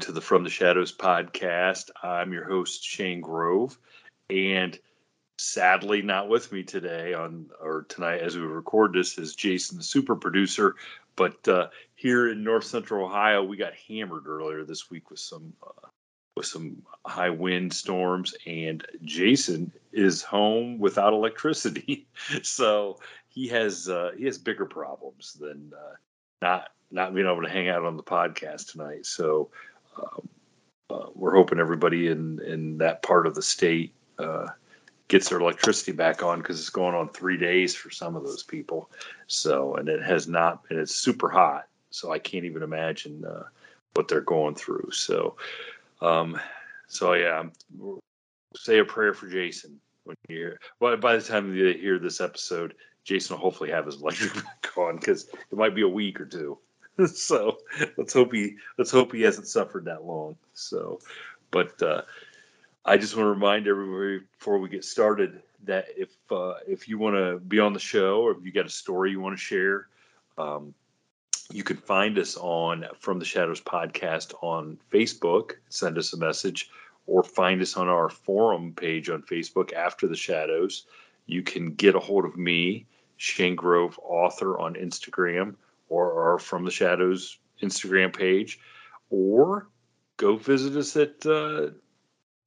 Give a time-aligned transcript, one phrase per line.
[0.00, 1.90] Everyone to the From the Shadows podcast.
[2.02, 3.76] I'm your host Shane Grove,
[4.30, 4.78] and
[5.36, 9.84] sadly, not with me today on or tonight as we record this is Jason, the
[9.84, 10.74] super producer.
[11.16, 15.52] But uh, here in North Central Ohio, we got hammered earlier this week with some
[15.62, 15.88] uh,
[16.34, 22.06] with some high wind storms, and Jason is home without electricity,
[22.42, 22.98] so
[23.28, 25.96] he has uh, he has bigger problems than uh,
[26.40, 29.04] not not being able to hang out on the podcast tonight.
[29.04, 29.50] So
[29.98, 34.46] uh, we're hoping everybody in in that part of the state uh,
[35.08, 38.42] gets their electricity back on because it's going on three days for some of those
[38.42, 38.90] people.
[39.26, 41.66] So and it has not, and it's super hot.
[41.90, 43.44] So I can't even imagine uh,
[43.94, 44.90] what they're going through.
[44.92, 45.36] So,
[46.00, 46.40] um,
[46.86, 47.44] so yeah,
[48.56, 50.36] say a prayer for Jason when you.
[50.36, 50.60] hear.
[50.78, 52.74] Well, by the time you hear this episode,
[53.04, 56.26] Jason will hopefully have his electric back on because it might be a week or
[56.26, 56.58] two.
[57.06, 57.58] so
[57.96, 60.36] let's hope he let's hope he hasn't suffered that long.
[60.54, 61.00] So,
[61.50, 62.02] but uh,
[62.84, 66.98] I just want to remind everybody before we get started that if uh, if you
[66.98, 69.42] want to be on the show or if you got a story you want to
[69.42, 69.86] share,
[70.38, 70.74] um,
[71.50, 75.52] you can find us on From the Shadows podcast on Facebook.
[75.68, 76.70] Send us a message
[77.06, 80.86] or find us on our forum page on Facebook after the Shadows.
[81.26, 82.86] You can get a hold of me,
[83.16, 85.54] Shane Grove, author on Instagram
[85.90, 88.58] or our From the Shadows Instagram page,
[89.10, 89.68] or
[90.16, 91.68] go visit us at uh,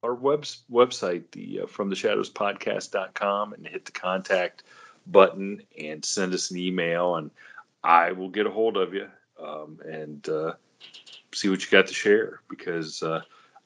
[0.02, 4.64] our web, website, the uh, From the Shadows Podcast.com, and hit the contact
[5.06, 7.30] button and send us an email, and
[7.84, 9.08] I will get a hold of you
[9.40, 10.54] um, and uh,
[11.32, 13.20] see what you got to share because uh,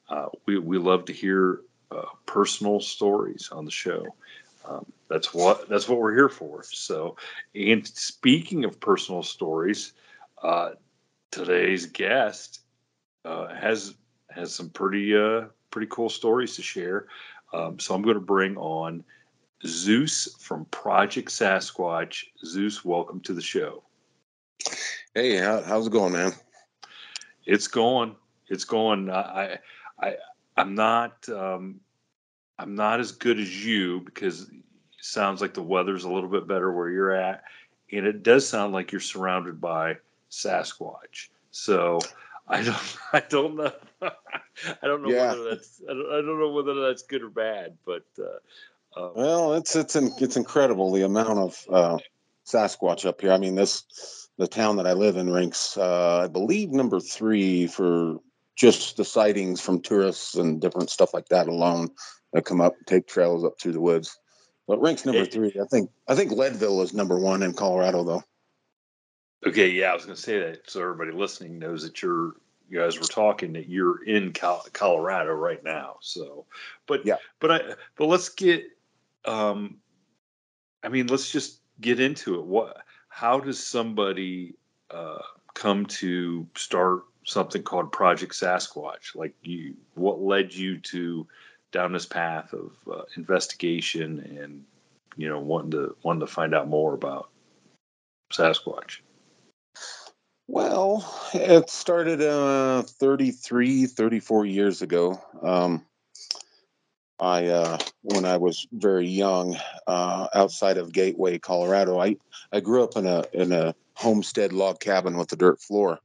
[0.09, 1.61] uh, we, we love to hear
[1.91, 4.05] uh, personal stories on the show.
[4.69, 6.63] Um, that's what that's what we're here for.
[6.63, 7.17] So,
[7.55, 9.95] and speaking of personal stories,
[10.43, 10.73] uh,
[11.31, 12.61] today's guest
[13.25, 13.95] uh, has
[14.31, 17.07] has some pretty uh, pretty cool stories to share.
[17.53, 19.03] Um, so I'm going to bring on
[19.67, 22.25] Zeus from Project Sasquatch.
[22.45, 23.83] Zeus, welcome to the show.
[25.15, 26.33] Hey, how, how's it going, man?
[27.47, 28.15] It's going.
[28.49, 29.11] It's going.
[29.11, 29.59] I,
[30.01, 30.17] I,
[30.59, 31.27] I'm not.
[31.31, 31.81] Um,
[32.59, 34.55] I'm not as good as you because it
[35.01, 37.45] sounds like the weather's a little bit better where you're at,
[37.93, 39.97] and it does sound like you're surrounded by
[40.31, 41.29] Sasquatch.
[41.51, 42.01] So
[42.49, 44.11] I don't, I don't know, I
[44.83, 45.29] don't know yeah.
[45.29, 48.05] whether that's, I don't, I don't, know whether that's good or bad, but.
[48.19, 48.39] Uh,
[48.97, 51.99] um, well, it's it's in, it's incredible the amount of uh,
[52.47, 53.33] Sasquatch up here.
[53.33, 57.67] I mean, this the town that I live in ranks, uh, I believe, number three
[57.67, 58.17] for
[58.59, 61.91] just the sightings from tourists and different stuff like that alone
[62.33, 64.19] that come up, take trails up through the woods.
[64.67, 65.57] But ranks number three.
[65.59, 68.25] I think I think Leadville is number one in Colorado though.
[69.47, 72.35] Okay, yeah, I was going to say that so everybody listening knows that you're
[72.69, 75.97] you guys were talking that you're in Colorado right now.
[76.01, 76.45] So,
[76.87, 77.61] but yeah, but I
[77.97, 78.65] but let's get
[79.25, 79.77] um
[80.83, 82.45] I mean, let's just get into it.
[82.45, 82.77] What
[83.09, 84.57] how does somebody
[84.91, 85.23] uh
[85.55, 89.15] come to start something called Project Sasquatch?
[89.15, 91.27] Like you what led you to
[91.73, 94.65] down this path of uh, investigation and
[95.17, 97.31] you know wanting to wanting to find out more about
[98.33, 99.01] Sasquatch?
[100.51, 101.05] Well,
[101.35, 105.21] it started uh, 33, 34 years ago.
[105.43, 105.85] Um,
[107.21, 112.17] I, uh, when I was very young, uh, outside of Gateway, Colorado, I,
[112.51, 115.99] I grew up in a in a homestead log cabin with a dirt floor,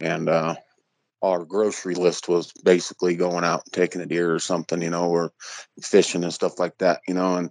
[0.00, 0.54] and uh,
[1.22, 5.10] our grocery list was basically going out and taking a deer or something, you know,
[5.10, 5.32] or
[5.82, 7.50] fishing and stuff like that, you know, and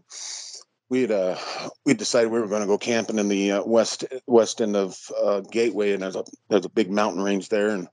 [0.90, 1.38] we had uh
[1.86, 4.98] we decided we were going to go camping in the uh, west west end of
[5.24, 7.70] uh, Gateway, and there's a there's a big mountain range there.
[7.70, 7.88] And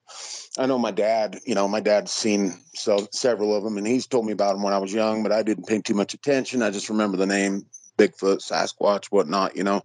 [0.58, 4.06] I know my dad, you know, my dad's seen so several of them, and he's
[4.06, 6.62] told me about them when I was young, but I didn't pay too much attention.
[6.62, 7.66] I just remember the name
[7.98, 9.82] Bigfoot, Sasquatch, whatnot, you know.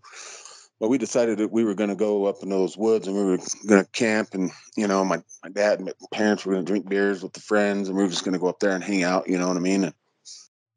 [0.81, 3.24] But we decided that we were going to go up in those woods and we
[3.24, 6.66] were going to camp, and you know, my my dad and my parents were going
[6.66, 8.72] to drink beers with the friends, and we were just going to go up there
[8.72, 9.86] and hang out, you know what I mean?
[9.86, 9.94] And,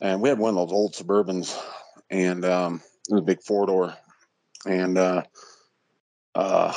[0.01, 1.59] and we had one of those old Suburbans
[2.11, 3.95] and um, it was a big four door.
[4.67, 5.23] And uh,
[6.35, 6.73] uh,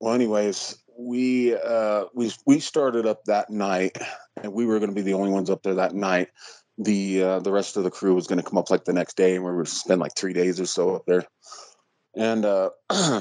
[0.00, 3.98] well, anyways, we uh, we we started up that night,
[4.42, 6.28] and we were going to be the only ones up there that night.
[6.78, 9.16] The uh, the rest of the crew was going to come up like the next
[9.16, 11.26] day, and we were spend like three days or so up there.
[12.14, 12.70] And uh,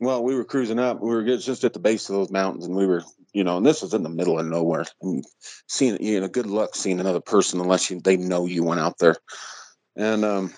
[0.00, 1.00] well, we were cruising up.
[1.00, 3.02] We were just at the base of those mountains, and we were,
[3.32, 4.86] you know, and this was in the middle of nowhere.
[5.02, 5.24] And
[5.68, 8.98] seeing, you know, good luck seeing another person unless you, they know you went out
[8.98, 9.16] there.
[9.96, 10.54] And um,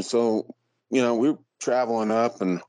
[0.00, 0.54] so,
[0.90, 2.60] you know, we were traveling up and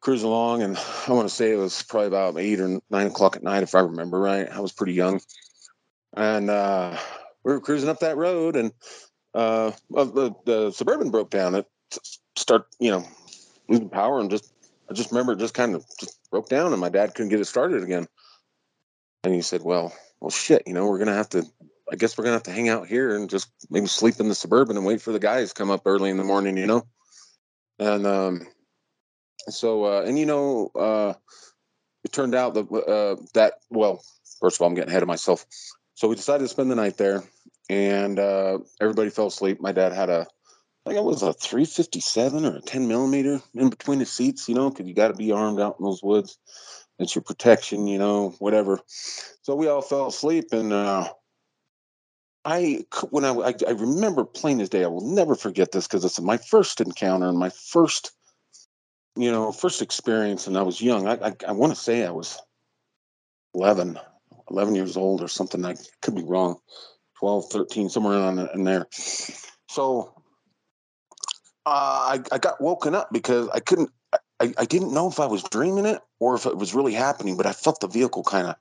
[0.00, 0.76] cruising along, and
[1.08, 3.74] I want to say it was probably about eight or nine o'clock at night, if
[3.74, 4.48] I remember right.
[4.48, 5.20] I was pretty young,
[6.14, 6.96] and uh,
[7.42, 8.72] we were cruising up that road, and
[9.34, 11.54] uh, the the suburban broke down.
[11.54, 11.66] It
[12.36, 13.04] start, you know,
[13.72, 14.52] losing power, and just
[14.90, 17.40] I just remember it just kind of just broke down, and my dad couldn't get
[17.40, 18.06] it started again.
[19.24, 21.44] And he said, "Well, well, shit, you know, we're gonna have to
[21.92, 24.34] I guess we're gonna have to hang out here and just maybe sleep in the
[24.34, 26.86] suburban and wait for the guys to come up early in the morning, you know.
[27.78, 28.46] And um,
[29.48, 31.14] so uh, and you know, uh,
[32.04, 34.02] it turned out that uh, that well,
[34.40, 35.44] first of all, I'm getting ahead of myself.
[35.94, 37.22] So we decided to spend the night there,
[37.68, 39.60] and uh, everybody fell asleep.
[39.60, 40.26] My dad had a
[40.84, 44.68] I it was a 357 or a 10 millimeter in between the seats, you know,
[44.68, 46.38] because you got to be armed out in those woods.
[46.98, 48.80] It's your protection, you know, whatever.
[49.42, 51.08] So we all fell asleep, and uh,
[52.44, 54.84] I when I, I, I remember plain as day.
[54.84, 58.12] I will never forget this because it's my first encounter and my first,
[59.16, 60.46] you know, first experience.
[60.46, 61.06] And I was young.
[61.06, 62.40] I I, I want to say I was
[63.54, 63.98] 11,
[64.50, 65.64] 11 years old or something.
[65.64, 66.58] I could be wrong.
[67.20, 68.86] 12, 13, somewhere around in there.
[69.68, 70.21] So
[71.66, 73.90] I I got woken up because I couldn't.
[74.40, 77.36] I, I didn't know if I was dreaming it or if it was really happening,
[77.36, 78.56] but I felt the vehicle kind of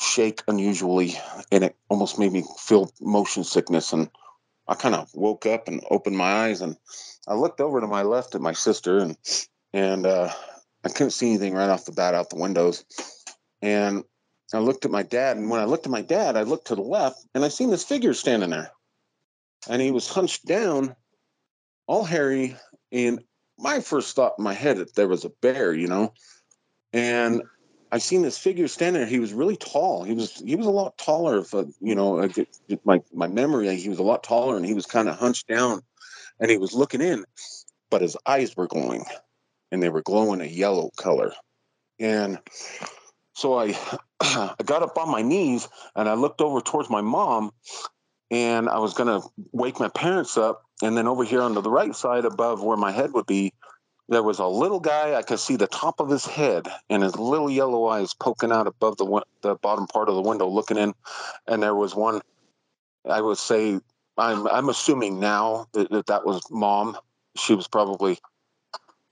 [0.00, 1.14] shake unusually
[1.52, 4.10] and it almost made me feel motion sickness and
[4.66, 6.76] i kind of woke up and opened my eyes and
[7.28, 9.16] i looked over to my left at my sister and
[9.72, 10.30] and uh,
[10.84, 12.84] i couldn't see anything right off the bat out the windows
[13.62, 14.04] and
[14.52, 16.74] i looked at my dad and when i looked at my dad i looked to
[16.74, 18.70] the left and i seen this figure standing there
[19.68, 20.94] and he was hunched down
[21.86, 22.56] all hairy
[22.92, 23.22] and
[23.58, 26.12] my first thought in my head that there was a bear you know
[26.92, 27.42] and
[27.94, 29.08] I seen this figure standing there.
[29.08, 30.02] He was really tall.
[30.02, 31.38] He was he was a lot taller.
[31.38, 32.28] If you know,
[32.84, 35.80] my my memory, he was a lot taller, and he was kind of hunched down,
[36.40, 37.24] and he was looking in,
[37.90, 39.04] but his eyes were glowing,
[39.70, 41.34] and they were glowing a yellow color,
[42.00, 42.40] and
[43.34, 43.76] so I
[44.20, 47.52] I got up on my knees and I looked over towards my mom,
[48.30, 49.20] and I was gonna
[49.52, 52.92] wake my parents up, and then over here on the right side above where my
[52.92, 53.52] head would be
[54.08, 55.14] there was a little guy.
[55.14, 58.66] I could see the top of his head and his little yellow eyes poking out
[58.66, 60.94] above the the bottom part of the window, looking in.
[61.46, 62.20] And there was one.
[63.08, 63.80] I would say
[64.16, 66.96] I'm I'm assuming now that that, that was mom.
[67.36, 68.18] She was probably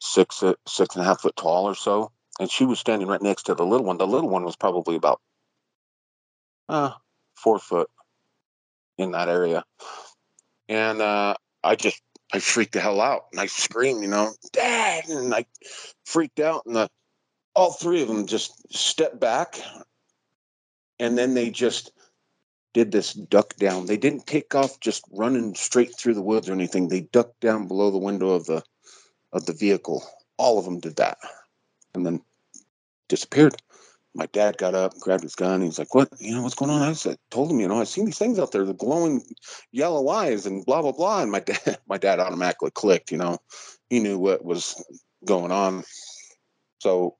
[0.00, 3.44] six six and a half foot tall or so, and she was standing right next
[3.44, 3.96] to the little one.
[3.98, 5.20] The little one was probably about
[6.68, 6.92] uh,
[7.34, 7.88] four foot
[8.98, 9.64] in that area,
[10.68, 12.00] and uh, I just
[12.32, 15.08] I freaked the hell out and I screamed, you know, dad.
[15.08, 15.44] And I
[16.04, 16.64] freaked out.
[16.66, 16.88] And the,
[17.54, 19.60] all three of them just stepped back.
[20.98, 21.92] And then they just
[22.72, 23.84] did this duck down.
[23.84, 26.88] They didn't take off just running straight through the woods or anything.
[26.88, 28.62] They ducked down below the window of the
[29.32, 30.02] of the vehicle.
[30.38, 31.18] All of them did that.
[31.94, 32.22] And then
[33.08, 33.56] disappeared
[34.14, 35.60] my dad got up, grabbed his gun.
[35.60, 36.08] He was like, "What?
[36.18, 38.38] You know what's going on?" I said, "Told him, you know, I've seen these things
[38.38, 39.22] out there, the glowing
[39.70, 43.10] yellow eyes, and blah blah blah." And my dad, my dad automatically clicked.
[43.10, 43.38] You know,
[43.88, 44.82] he knew what was
[45.24, 45.84] going on.
[46.80, 47.16] So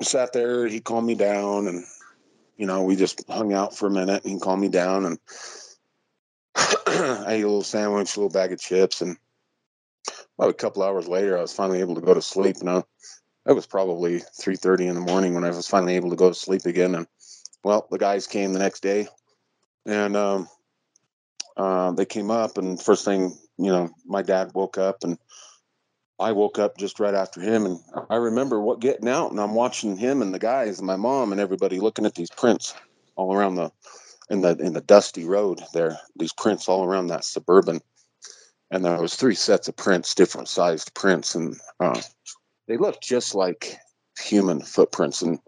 [0.00, 0.66] I sat there.
[0.66, 1.84] He calmed me down, and
[2.56, 4.24] you know, we just hung out for a minute.
[4.24, 5.18] He calmed me down, and
[6.56, 9.16] I ate a little sandwich, a little bag of chips, and
[10.38, 12.62] about a couple hours later, I was finally able to go to sleep.
[12.62, 12.84] Now,
[13.46, 16.34] it was probably 3.30 in the morning when I was finally able to go to
[16.34, 16.94] sleep again.
[16.94, 17.06] And,
[17.62, 19.06] well, the guys came the next day,
[19.86, 20.48] and um,
[21.56, 25.18] uh, they came up, and first thing, you know, my dad woke up, and
[26.18, 27.66] I woke up just right after him.
[27.66, 30.96] And I remember what getting out, and I'm watching him and the guys, and my
[30.96, 32.74] mom, and everybody looking at these prints
[33.16, 33.70] all around the
[34.30, 35.98] in the in the dusty road there.
[36.16, 37.80] These prints all around that suburban
[38.70, 42.00] and there was three sets of prints, different sized prints, and uh,
[42.68, 43.78] they looked just like
[44.18, 45.22] human footprints.
[45.22, 45.38] And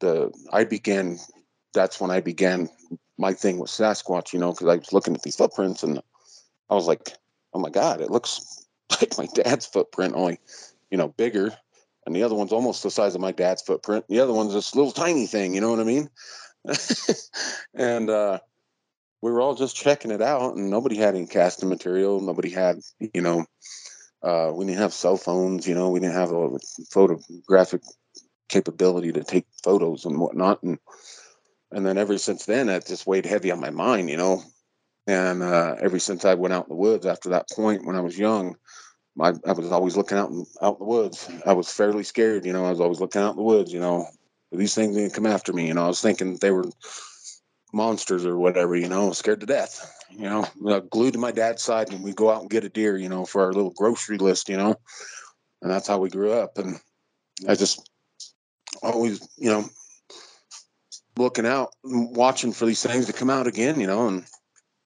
[0.00, 1.18] the I began.
[1.74, 2.70] That's when I began
[3.18, 6.00] my thing with Sasquatch, you know, because I was looking at these footprints and
[6.70, 7.12] I was like,
[7.52, 8.66] oh my god, it looks
[9.00, 10.40] like my dad's footprint, only
[10.90, 11.54] you know bigger,
[12.06, 14.06] and the other one's almost the size of my dad's footprint.
[14.08, 16.08] The other one's this little tiny thing, you know what I mean?
[17.74, 18.38] and uh,
[19.20, 22.20] we were all just checking it out, and nobody had any casting material.
[22.20, 23.44] Nobody had, you know,
[24.22, 25.66] uh, we didn't have cell phones.
[25.66, 26.58] You know, we didn't have a
[26.90, 27.82] photographic
[28.48, 30.62] capability to take photos and whatnot.
[30.62, 30.78] And
[31.70, 34.10] and then ever since then, it just weighed heavy on my mind.
[34.10, 34.42] You know,
[35.06, 38.00] and uh, ever since I went out in the woods after that point when I
[38.00, 38.56] was young,
[39.16, 41.28] my, I was always looking out in, out in the woods.
[41.44, 42.44] I was fairly scared.
[42.46, 43.72] You know, I was always looking out in the woods.
[43.72, 44.06] You know,
[44.52, 45.66] these things didn't come after me.
[45.66, 46.64] You know, I was thinking they were
[47.72, 49.94] monsters or whatever, you know, scared to death.
[50.10, 52.96] You know, glued to my dad's side, and we go out and get a deer,
[52.96, 54.74] you know, for our little grocery list, you know,
[55.62, 56.58] and that's how we grew up.
[56.58, 56.80] And
[57.46, 57.88] I just
[58.82, 59.64] always, you know,
[61.16, 64.24] looking out, watching for these things to come out again, you know, and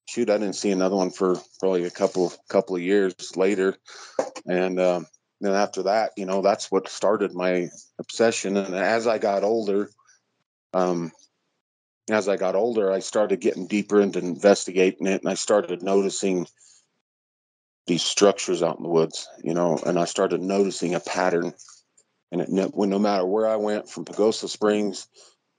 [0.08, 3.76] shoot, I didn't see another one for probably a couple couple of years later,
[4.46, 5.06] and um,
[5.40, 8.56] then after that, you know, that's what started my obsession.
[8.56, 9.88] And as I got older,
[10.74, 11.12] um,
[12.14, 16.46] as I got older, I started getting deeper into investigating it, and I started noticing
[17.86, 21.54] these structures out in the woods, you know, and I started noticing a pattern.
[22.30, 25.08] And it, no, no matter where I went, from Pagosa Springs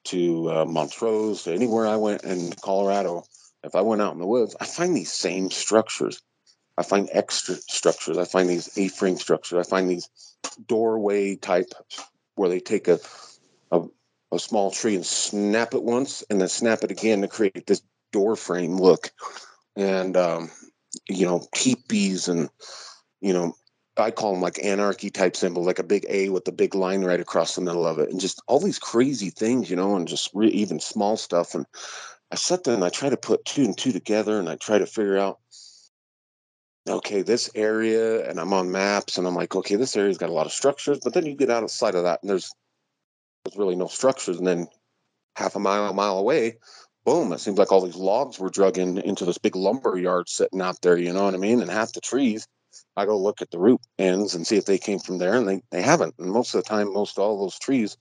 [0.05, 3.23] to uh, Montrose, to anywhere I went in Colorado,
[3.63, 6.21] if I went out in the woods, I find these same structures.
[6.77, 8.17] I find extra structures.
[8.17, 9.59] I find these A-frame structures.
[9.59, 10.09] I find these
[10.67, 11.71] doorway type
[12.35, 12.99] where they take a,
[13.71, 13.83] a
[14.35, 17.81] a small tree and snap it once and then snap it again to create this
[18.11, 19.11] door frame look.
[19.75, 20.51] And, um,
[21.09, 22.49] you know, teepees and,
[23.21, 23.55] you know,
[23.95, 27.03] I call them like anarchy type symbol, like a big A with a big line
[27.03, 30.07] right across the middle of it, and just all these crazy things, you know, and
[30.07, 31.53] just re- even small stuff.
[31.53, 31.65] And
[32.31, 34.79] I sit there and I try to put two and two together, and I try
[34.79, 35.39] to figure out,
[36.89, 40.33] okay, this area, and I'm on maps, and I'm like, okay, this area's got a
[40.33, 42.51] lot of structures, but then you get out of sight of that, and there's
[43.43, 44.37] there's really no structures.
[44.37, 44.67] And then
[45.35, 46.57] half a mile, a mile away,
[47.05, 50.29] boom, it seems like all these logs were drug in, into this big lumber yard
[50.29, 51.61] sitting out there, you know what I mean?
[51.61, 52.47] And half the trees,
[52.95, 55.47] I go look at the root ends and see if they came from there, and
[55.47, 56.15] they, they haven't.
[56.17, 57.97] And most of the time, most all those trees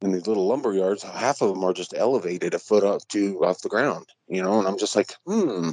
[0.00, 3.44] in these little lumber yards, half of them are just elevated a foot up to
[3.44, 5.70] off the ground, you know, and I'm just like, hmm.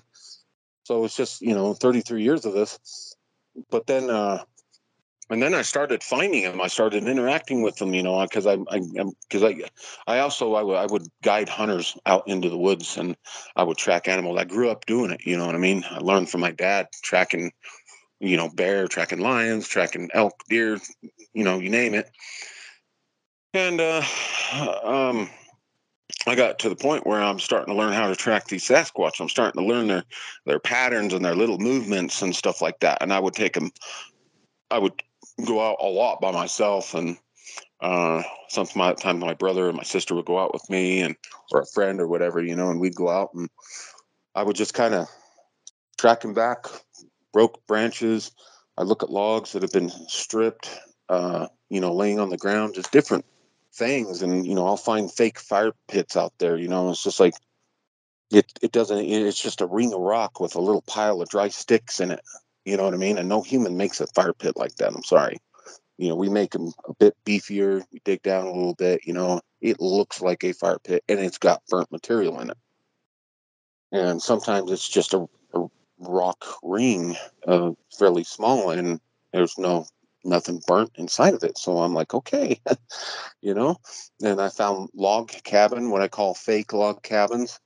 [0.83, 3.15] So it's just, you know, 33 years of this.
[3.69, 4.43] But then uh
[5.29, 6.61] and then I started finding them.
[6.61, 9.55] I started interacting with them, you know, because I, because I,
[10.07, 13.17] I, also I, w- I would guide hunters out into the woods, and
[13.55, 14.37] I would track animals.
[14.39, 15.83] I grew up doing it, you know what I mean.
[15.89, 17.51] I learned from my dad tracking,
[18.19, 20.79] you know, bear, tracking lions, tracking elk, deer,
[21.33, 22.11] you know, you name it.
[23.53, 24.03] And uh,
[24.83, 25.29] um,
[26.27, 29.19] I got to the point where I'm starting to learn how to track these Sasquatch.
[29.19, 30.03] I'm starting to learn their
[30.45, 32.99] their patterns and their little movements and stuff like that.
[33.01, 33.71] And I would take them.
[34.71, 34.93] I would
[35.43, 37.17] go out a lot by myself and
[37.81, 41.15] uh sometimes my brother and my sister would go out with me and
[41.51, 43.49] or a friend or whatever you know and we'd go out and
[44.33, 45.07] i would just kind of
[45.97, 46.65] track him back
[47.33, 48.31] broke branches.
[48.77, 50.69] I look at logs that have been stripped
[51.09, 53.25] uh you know laying on the ground just different
[53.73, 57.19] things and you know i'll find fake fire pits out there you know it's just
[57.19, 57.33] like
[58.31, 61.49] it it doesn't it's just a ring of rock with a little pile of dry
[61.49, 62.21] sticks in it
[62.65, 63.17] you know what I mean?
[63.17, 64.93] And no human makes a fire pit like that.
[64.93, 65.37] I'm sorry.
[65.97, 67.83] You know, we make them a bit beefier.
[67.91, 69.05] We dig down a little bit.
[69.05, 72.57] You know, it looks like a fire pit, and it's got burnt material in it.
[73.91, 75.67] And sometimes it's just a, a
[75.99, 77.15] rock ring,
[77.47, 78.99] uh, fairly small, and
[79.31, 79.85] there's no
[80.25, 81.57] nothing burnt inside of it.
[81.57, 82.59] So I'm like, okay,
[83.41, 83.77] you know.
[84.21, 87.59] And I found log cabin, what I call fake log cabins,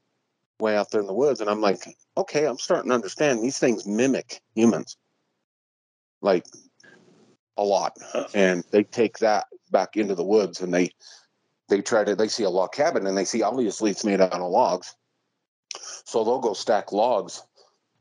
[0.59, 3.59] way out there in the woods, and I'm like, okay, I'm starting to understand these
[3.59, 4.97] things mimic humans
[6.21, 6.45] like
[7.57, 7.97] a lot.
[8.33, 10.89] And they take that back into the woods and they
[11.67, 14.33] they try to they see a log cabin and they see obviously it's made out
[14.33, 14.95] of logs.
[16.05, 17.43] So they'll go stack logs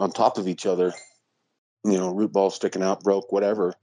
[0.00, 0.94] on top of each other,
[1.84, 3.74] you know, root balls sticking out, broke, whatever,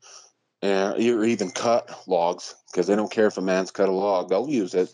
[0.62, 4.30] and or even cut logs because they don't care if a man's cut a log,
[4.30, 4.94] they'll use it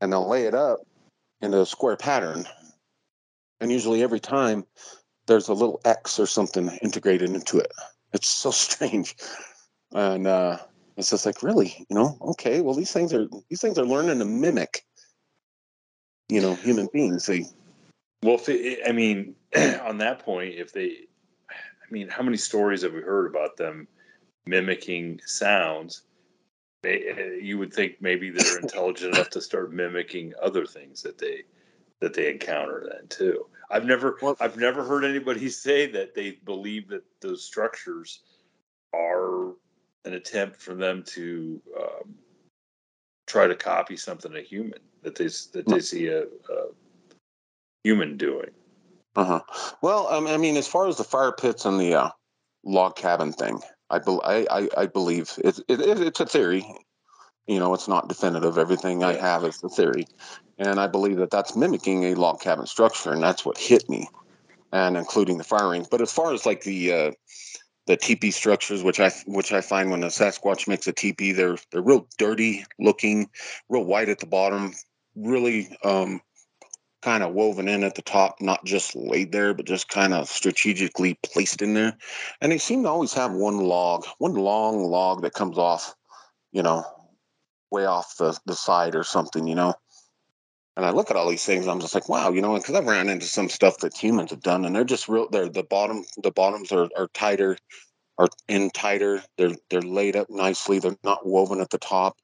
[0.00, 0.80] and they'll lay it up
[1.40, 2.44] in a square pattern.
[3.60, 4.64] And usually every time
[5.26, 7.72] there's a little X or something integrated into it.
[8.12, 9.14] It's so strange.
[9.92, 10.58] And uh,
[10.96, 14.18] it's just like, really, you know, okay, well these things are these things are learning
[14.18, 14.84] to mimic,
[16.28, 17.26] you know, human beings.
[17.26, 17.46] They
[18.22, 19.34] well, if it, I mean,
[19.82, 21.06] on that point, if they,
[21.50, 23.86] I mean, how many stories have we heard about them
[24.46, 26.02] mimicking sounds?
[26.82, 31.44] They, you would think maybe they're intelligent enough to start mimicking other things that they
[32.00, 33.46] that they encounter then too.
[33.70, 38.22] I've never well, I've never heard anybody say that they believe that those structures
[38.94, 39.48] are
[40.04, 42.14] an attempt for them to um,
[43.26, 46.68] try to copy something a human that they that they see a, a
[47.84, 48.50] human doing.
[49.14, 49.40] Uh huh.
[49.82, 52.10] Well, um, I mean, as far as the fire pits and the uh,
[52.64, 56.66] log cabin thing, I, be- I, I, I believe it, it, it's a theory.
[57.46, 58.58] You know, it's not definitive.
[58.58, 60.06] Everything I have is a theory,
[60.58, 64.08] and I believe that that's mimicking a log cabin structure, and that's what hit me,
[64.72, 65.88] and including the fire rings.
[65.88, 67.12] But as far as like the uh,
[67.86, 71.58] the teepee structures, which I which I find when a Sasquatch makes a teepee, they're
[71.70, 73.30] they're real dirty looking,
[73.68, 74.74] real white at the bottom,
[75.14, 76.20] really um,
[77.02, 80.28] kind of woven in at the top, not just laid there, but just kind of
[80.28, 81.96] strategically placed in there.
[82.40, 85.94] And they seem to always have one log, one long log that comes off,
[86.50, 86.84] you know,
[87.70, 89.74] way off the, the side or something, you know.
[90.76, 92.86] And I look at all these things, I'm just like, wow, you know, because I've
[92.86, 95.28] ran into some stuff that humans have done, and they're just real.
[95.30, 97.56] They're the bottom, the bottoms are, are tighter,
[98.18, 99.22] are in tighter.
[99.38, 100.78] They're they're laid up nicely.
[100.78, 102.18] They're not woven at the top.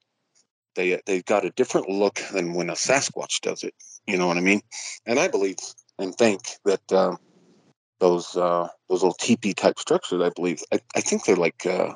[0.75, 3.73] They they've got a different look than when a Sasquatch does it.
[4.05, 4.61] You know what I mean?
[5.05, 5.57] And I believe
[5.97, 7.15] and think that uh,
[7.99, 11.93] those uh, those little teepee type structures, I believe, I, I think they're like uh,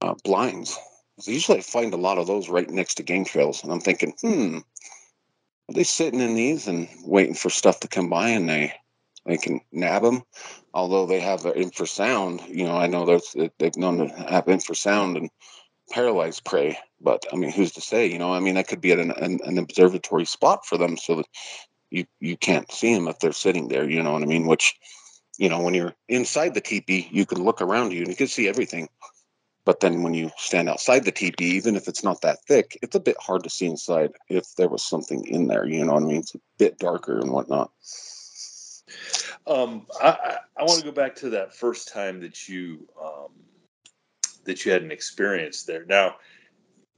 [0.00, 0.14] uh,
[1.16, 1.28] blinds.
[1.28, 4.14] Usually, I find a lot of those right next to game trails, and I'm thinking,
[4.20, 4.58] hmm,
[5.68, 8.72] are they sitting in these and waiting for stuff to come by, and they
[9.26, 10.22] they can nab them?
[10.72, 15.30] Although they have infrasound, you know, I know there's they've known to have infrasound and
[15.90, 16.78] paralyze prey.
[17.00, 18.06] But I mean, who's to say?
[18.06, 21.16] You know, I mean, that could be an, an, an observatory spot for them, so
[21.16, 21.26] that
[21.90, 23.88] you you can't see them if they're sitting there.
[23.88, 24.46] You know what I mean?
[24.46, 24.74] Which,
[25.38, 28.26] you know, when you're inside the teepee, you can look around you and you can
[28.26, 28.88] see everything.
[29.64, 32.94] But then when you stand outside the teepee, even if it's not that thick, it's
[32.94, 35.64] a bit hard to see inside if there was something in there.
[35.64, 36.18] You know what I mean?
[36.18, 37.70] It's a bit darker and whatnot.
[39.46, 43.28] Um, I, I, want to go back to that first time that you um,
[44.44, 45.84] that you had an experience there.
[45.86, 46.16] Now,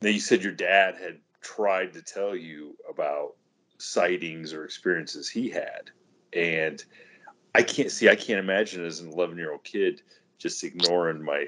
[0.02, 3.34] now you said your dad had tried to tell you about
[3.78, 5.90] sightings or experiences he had,
[6.32, 6.84] and
[7.54, 8.08] I can't see.
[8.08, 10.02] I can't imagine as an 11 year old kid
[10.38, 11.46] just ignoring my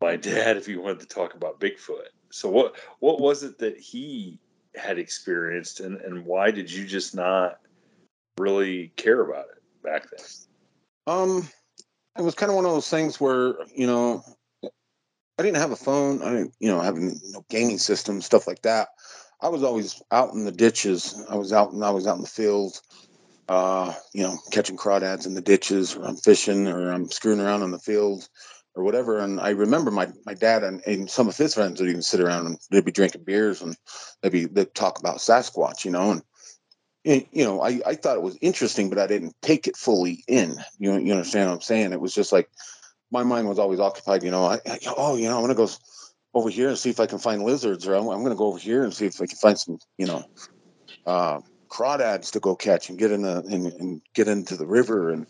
[0.00, 2.08] my dad if he wanted to talk about Bigfoot.
[2.30, 4.38] So what what was it that he
[4.74, 7.58] had experienced, and and why did you just not
[8.38, 10.26] really care about it back then?
[11.06, 11.48] Um,
[12.18, 14.24] it was kind of one of those things where you know
[15.40, 16.22] I didn't have a phone.
[16.22, 18.88] I didn't, you know, have no gaming system, stuff like that.
[19.40, 21.24] I was always out in the ditches.
[21.30, 22.82] I was out and I was out in the fields,
[23.48, 27.62] uh, you know, catching crawdads in the ditches, or I'm fishing, or I'm screwing around
[27.62, 28.28] in the field,
[28.80, 29.18] or whatever.
[29.18, 32.20] And I remember my my dad and, and some of his friends would even sit
[32.20, 33.76] around and they'd be drinking beers and
[34.22, 36.22] they'd be they'd talk about Sasquatch, you know, and
[37.04, 40.56] you know, I, I thought it was interesting, but I didn't take it fully in.
[40.78, 41.92] You you understand what I'm saying?
[41.92, 42.50] It was just like
[43.10, 44.22] my mind was always occupied.
[44.22, 45.68] You know, I, I oh, you know, I'm gonna go
[46.34, 48.58] over here and see if I can find lizards, or I'm, I'm gonna go over
[48.58, 50.24] here and see if I can find some, you know,
[51.06, 51.40] uh,
[51.70, 55.26] crawdads to go catch and get in the and, and get into the river and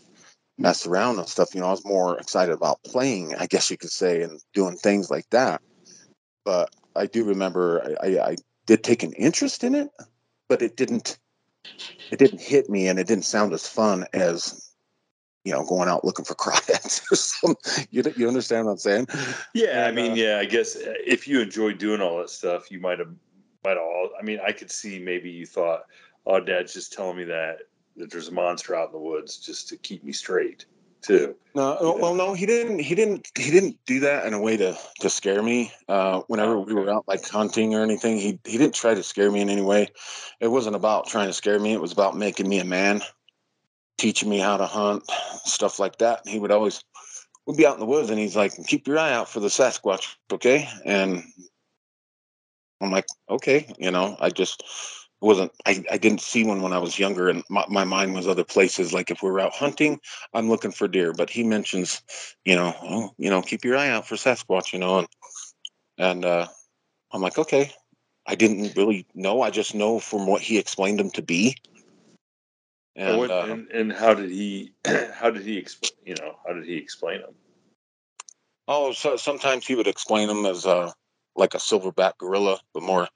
[0.60, 1.54] mess around and stuff.
[1.54, 4.76] You know, I was more excited about playing, I guess you could say, and doing
[4.76, 5.62] things like that.
[6.44, 9.88] But I do remember I, I, I did take an interest in it,
[10.48, 11.18] but it didn't
[12.10, 14.70] it didn't hit me and it didn't sound as fun as
[15.44, 17.86] you know, going out looking for crawdads or something.
[17.90, 19.06] You, you understand what I'm saying?
[19.54, 22.28] Yeah, and, I mean, uh, yeah, I guess uh, if you enjoy doing all that
[22.30, 23.08] stuff, you might have,
[23.64, 24.10] might all.
[24.18, 25.86] I mean, I could see maybe you thought,
[26.26, 27.60] "Oh, Dad's just telling me that
[28.00, 30.66] that there's a monster out in the woods just to keep me straight."
[31.02, 31.34] Too.
[31.54, 32.80] No, uh, well, no, he didn't.
[32.80, 33.26] He didn't.
[33.36, 35.72] He didn't do that in a way to to scare me.
[35.88, 39.30] Uh, whenever we were out like hunting or anything, he he didn't try to scare
[39.30, 39.88] me in any way.
[40.40, 41.72] It wasn't about trying to scare me.
[41.72, 43.00] It was about making me a man
[44.00, 45.04] teaching me how to hunt,
[45.44, 46.22] stuff like that.
[46.24, 46.82] And he would always
[47.46, 49.48] we'd be out in the woods and he's like, keep your eye out for the
[49.48, 50.68] Sasquatch, okay?
[50.84, 51.22] And
[52.80, 54.62] I'm like, okay, you know, I just
[55.20, 58.26] wasn't I, I didn't see one when I was younger and my, my mind was
[58.26, 58.92] other places.
[58.92, 60.00] Like if we're out hunting
[60.32, 62.02] I'm looking for deer but he mentions
[62.44, 65.08] you know oh, you know keep your eye out for Sasquatch you know and
[65.98, 66.46] and uh,
[67.12, 67.72] I'm like okay.
[68.26, 71.56] I didn't really know I just know from what he explained them to be.
[72.96, 74.74] And, what, uh, and, and how did he
[75.14, 77.34] how did he explain you know how did he explain them?
[78.68, 80.92] Oh so sometimes he would explain them as uh
[81.36, 83.08] like a silverback gorilla but more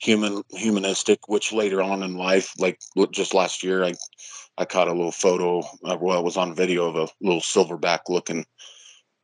[0.00, 2.80] human humanistic which later on in life like
[3.12, 3.94] just last year i
[4.58, 8.00] i caught a little photo uh, well it was on video of a little silverback
[8.08, 8.44] looking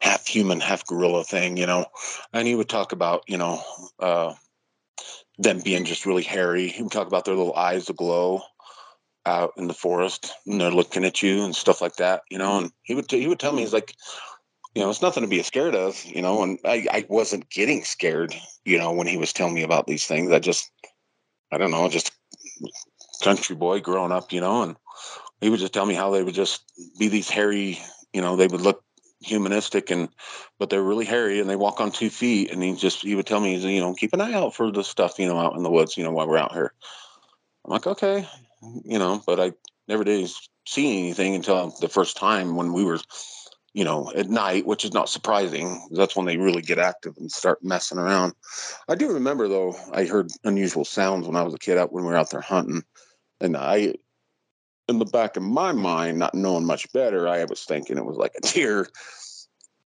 [0.01, 1.87] half human half gorilla thing you know?
[2.33, 3.63] And he would talk about you know
[3.99, 4.35] uh
[5.39, 6.69] them being just really hairy.
[6.69, 8.43] He would talk about their little eyes aglow
[9.27, 12.59] out in the forest and they're looking at you and stuff like that you know?
[12.59, 13.95] And he would t- he would tell me he's like
[14.77, 17.83] you know, it's nothing to be scared of, you know, and I, I wasn't getting
[17.83, 18.35] scared,
[18.67, 20.31] you know, when he was telling me about these things.
[20.31, 20.71] I just,
[21.51, 22.13] I don't know, just
[23.23, 24.77] country boy growing up, you know, and
[25.41, 26.63] he would just tell me how they would just
[26.99, 27.79] be these hairy,
[28.13, 28.85] you know, they would look
[29.23, 30.11] humanistic and,
[30.59, 32.51] but they're really hairy and they walk on two feet.
[32.53, 34.85] And he just, he would tell me, you know, keep an eye out for the
[34.85, 36.75] stuff, you know, out in the woods, you know, while we're out here.
[37.65, 38.29] I'm like, okay,
[38.85, 39.53] you know, but I
[39.89, 40.31] never did
[40.67, 42.99] see anything until the first time when we were
[43.77, 45.87] you know, at night, which is not surprising.
[45.91, 48.33] That's when they really get active and start messing around.
[48.89, 52.03] I do remember though, I heard unusual sounds when I was a kid out when
[52.03, 52.85] we were out there hunting.
[53.39, 53.97] And I
[54.89, 58.17] in the back of my mind, not knowing much better, I was thinking it was
[58.17, 58.89] like a deer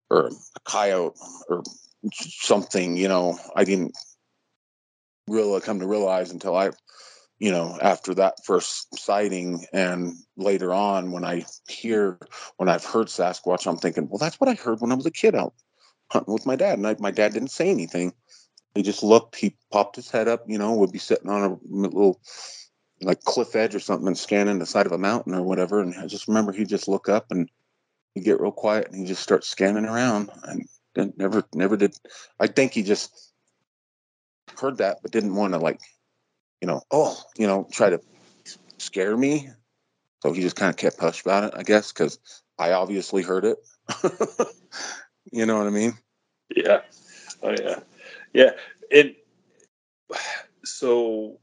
[0.09, 1.17] or a coyote
[1.49, 1.63] or
[2.13, 3.37] something, you know.
[3.53, 3.97] I didn't
[5.27, 6.69] really come to realize until I
[7.39, 12.19] you know, after that first sighting and later on when I hear,
[12.57, 15.11] when I've heard Sasquatch, I'm thinking, well, that's what I heard when I was a
[15.11, 15.53] kid out
[16.09, 16.77] hunting with my dad.
[16.77, 18.13] And I, my dad didn't say anything.
[18.75, 21.57] He just looked, he popped his head up, you know, would be sitting on a
[21.69, 22.19] little
[23.01, 25.81] like cliff edge or something and scanning the side of a mountain or whatever.
[25.81, 27.49] And I just remember he'd just look up and
[28.13, 31.95] he'd get real quiet and he just start scanning around and never, never did.
[32.39, 33.33] I think he just
[34.59, 35.79] heard that, but didn't want to like
[36.63, 37.99] you know, oh, you know, try to
[38.77, 39.49] scare me.
[40.21, 42.19] So he just kind of kept hush about it, I guess, because
[42.57, 43.57] I obviously heard it.
[45.33, 45.97] you know what I mean?
[46.55, 46.79] Yeah.
[47.41, 47.79] Oh yeah.
[48.31, 48.51] Yeah.
[48.93, 49.13] And
[50.63, 51.37] so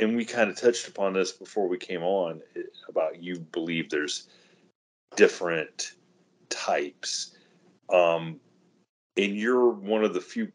[0.00, 2.40] and we kind of touched upon this before we came on
[2.88, 4.28] about you believe there's
[5.14, 5.92] different
[6.48, 7.36] types
[7.92, 8.40] um
[9.18, 10.50] and you're one of the few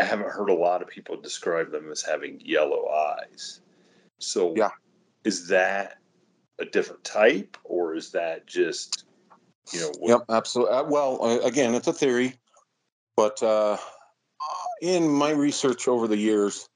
[0.00, 3.60] I haven't heard a lot of people describe them as having yellow eyes.
[4.18, 4.70] So, yeah,
[5.24, 5.98] is that
[6.58, 9.04] a different type, or is that just
[9.72, 9.92] you know?
[9.98, 10.08] What...
[10.10, 10.74] Yep, absolutely.
[10.74, 12.34] Uh, well, uh, again, it's a theory,
[13.16, 13.76] but uh,
[14.80, 16.68] in my research over the years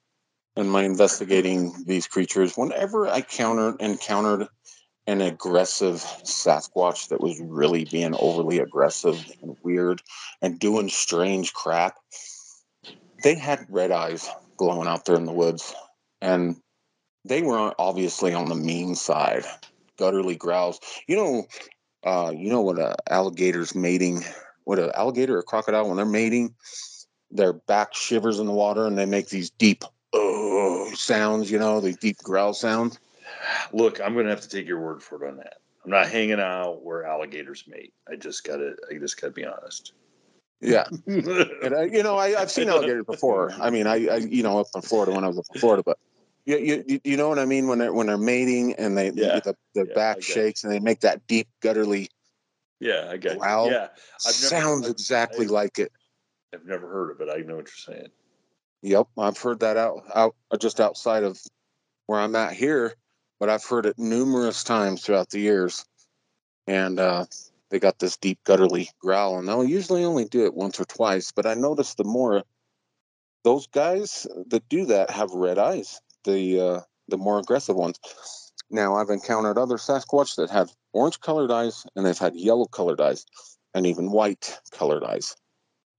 [0.57, 4.49] and my investigating these creatures, whenever I countered encountered
[5.07, 10.03] an aggressive Sasquatch that was really being overly aggressive and weird
[10.43, 11.97] and doing strange crap,
[13.23, 15.75] they had red eyes glowing out there in the woods,
[16.21, 16.57] and
[17.25, 19.45] they were obviously on the mean side.
[19.99, 20.81] Gutturally growls.
[21.07, 21.47] You know,
[22.05, 24.25] uh, you know what a alligator's mating.
[24.65, 26.55] What an alligator or crocodile when they're mating,
[27.31, 31.51] their back shivers in the water, and they make these deep oh sounds.
[31.51, 32.99] You know, these deep growl sounds.
[33.73, 35.59] Look, I'm to have to take your word for it on that.
[35.85, 37.93] I'm not hanging out where alligators mate.
[38.11, 38.77] I just got to.
[38.91, 39.93] I just got to be honest.
[40.61, 43.51] Yeah, and I, you know, I, have seen alligators before.
[43.59, 45.83] I mean, I, I, you know, up in Florida when I was up in Florida,
[45.85, 45.99] but
[46.45, 49.41] you, you, you know what I mean when they're when they're mating and they, yeah.
[49.41, 52.09] the, the yeah, back shakes and they make that deep gutturally.
[52.79, 53.69] Yeah, I get Wow.
[53.69, 53.89] Yeah,
[54.27, 55.93] I've sounds never, exactly I, like it.
[56.55, 57.31] I've never heard of it.
[57.31, 58.09] I know what you're saying.
[58.83, 61.39] Yep, I've heard that out out just outside of
[62.07, 62.95] where I'm at here,
[63.39, 65.85] but I've heard it numerous times throughout the years,
[66.67, 67.27] and uh,
[67.71, 71.33] they got this deep gutturally growl, and they'll usually only do it once or twice.
[71.33, 72.43] But I noticed the more
[73.45, 77.99] those guys that do that have red eyes, the uh, the more aggressive ones.
[78.71, 83.01] Now I've encountered other Sasquatch that have orange colored eyes, and they've had yellow colored
[83.01, 83.25] eyes,
[83.75, 85.37] and even white colored eyes.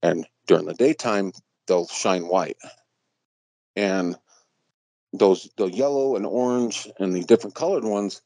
[0.02, 1.32] And during the daytime,
[1.66, 2.56] they'll shine white.
[3.76, 4.16] And
[5.12, 8.22] those the yellow and orange and the different colored ones,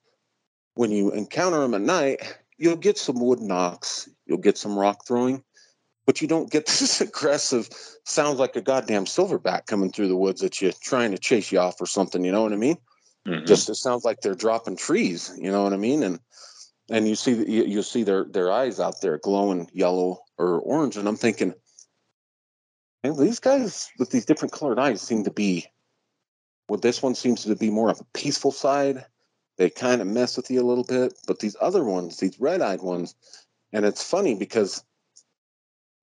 [0.75, 2.21] when you encounter them at night,
[2.59, 5.42] you'll get some wood knocks, you'll get some rock throwing,
[6.07, 7.69] but you don't get this aggressive
[8.05, 11.59] sounds like a goddamn silverback coming through the woods at you trying to chase you
[11.59, 12.77] off or something you know what i mean
[13.27, 13.45] mm-hmm.
[13.45, 16.21] just it sounds like they're dropping trees you know what i mean and
[16.88, 20.97] and you see you, you see their their eyes out there glowing yellow or orange
[20.97, 21.53] and i'm thinking
[23.14, 25.66] these guys with these different colored eyes seem to be
[26.69, 29.05] Well, this one seems to be more of a peaceful side.
[29.57, 32.83] They kind of mess with you a little bit, but these other ones, these red-eyed
[32.83, 33.14] ones,
[33.73, 34.85] and it's funny because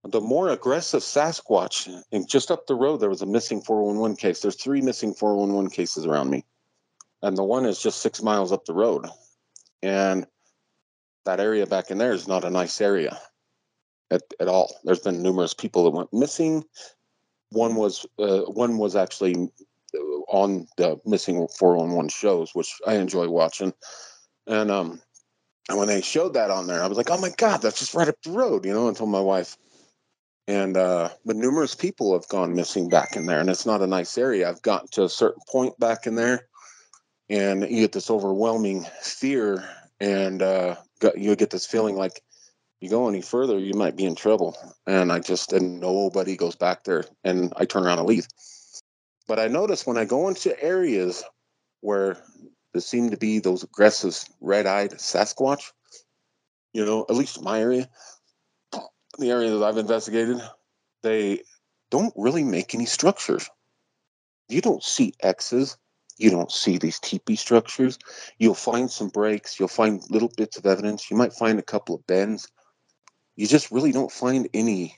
[0.03, 4.41] the more aggressive Sasquatch, and just up the road, there was a missing 411 case.
[4.41, 6.45] There's three missing 411 cases around me,
[7.21, 9.07] and the one is just six miles up the road,
[9.81, 10.25] and
[11.25, 13.17] that area back in there is not a nice area
[14.11, 14.75] at, at all.
[14.83, 16.65] There's been numerous people that went missing.
[17.49, 19.51] One was uh, one was actually
[20.33, 23.71] on the missing 411 shows, which I enjoy watching.
[24.47, 24.99] And um,
[25.69, 27.93] and when they showed that on there, I was like, oh my god, that's just
[27.93, 28.91] right up the road, you know.
[28.91, 29.55] Told my wife,
[30.47, 33.87] and uh, but numerous people have gone missing back in there, and it's not a
[33.87, 34.49] nice area.
[34.49, 36.47] I've gotten to a certain point back in there,
[37.29, 39.63] and you get this overwhelming fear,
[40.01, 40.75] and uh,
[41.15, 42.21] you get this feeling like
[42.81, 44.57] you go any further, you might be in trouble.
[44.85, 48.27] And I just and nobody goes back there, and I turn around and leave.
[49.27, 51.23] But I notice when I go into areas
[51.81, 52.17] where
[52.73, 55.71] there seem to be those aggressive red-eyed Sasquatch,
[56.73, 57.89] you know, at least my area,
[59.17, 60.41] the area that I've investigated,
[61.03, 61.43] they
[61.91, 63.49] don't really make any structures.
[64.49, 65.77] You don't see X's.
[66.17, 67.97] You don't see these teepee structures.
[68.37, 69.59] You'll find some breaks.
[69.59, 71.09] You'll find little bits of evidence.
[71.09, 72.47] You might find a couple of bends.
[73.35, 74.97] You just really don't find any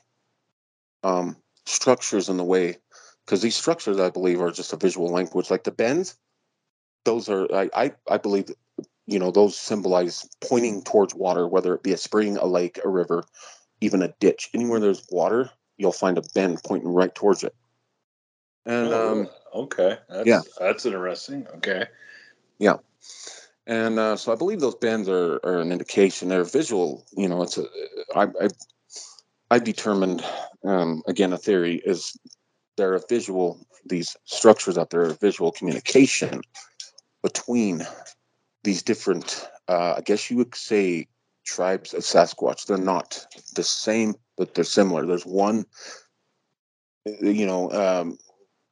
[1.03, 2.77] um, structures in the way,
[3.25, 5.49] because these structures, I believe, are just a visual language.
[5.49, 6.15] Like the bends,
[7.05, 8.49] those are, I, I, I believe,
[9.07, 12.89] you know, those symbolize pointing towards water, whether it be a spring, a lake, a
[12.89, 13.23] river,
[13.81, 14.49] even a ditch.
[14.53, 17.55] Anywhere there's water, you'll find a bend pointing right towards it.
[18.65, 21.45] And oh, um, okay, that's, yeah, that's interesting.
[21.57, 21.85] Okay,
[22.57, 22.77] yeah,
[23.67, 26.29] and uh, so I believe those bends are, are an indication.
[26.29, 27.05] They're visual.
[27.15, 27.67] You know, it's a
[28.15, 28.47] I I
[29.51, 30.25] I determined
[30.63, 32.17] um, again a theory is
[32.77, 33.59] they're visual.
[33.85, 36.41] These structures out there are visual communication
[37.21, 37.85] between
[38.63, 39.47] these different.
[39.67, 41.07] Uh, I guess you would say
[41.45, 42.65] tribes of Sasquatch.
[42.65, 45.05] They're not the same, but they're similar.
[45.05, 45.65] There's one,
[47.05, 48.17] you know, um,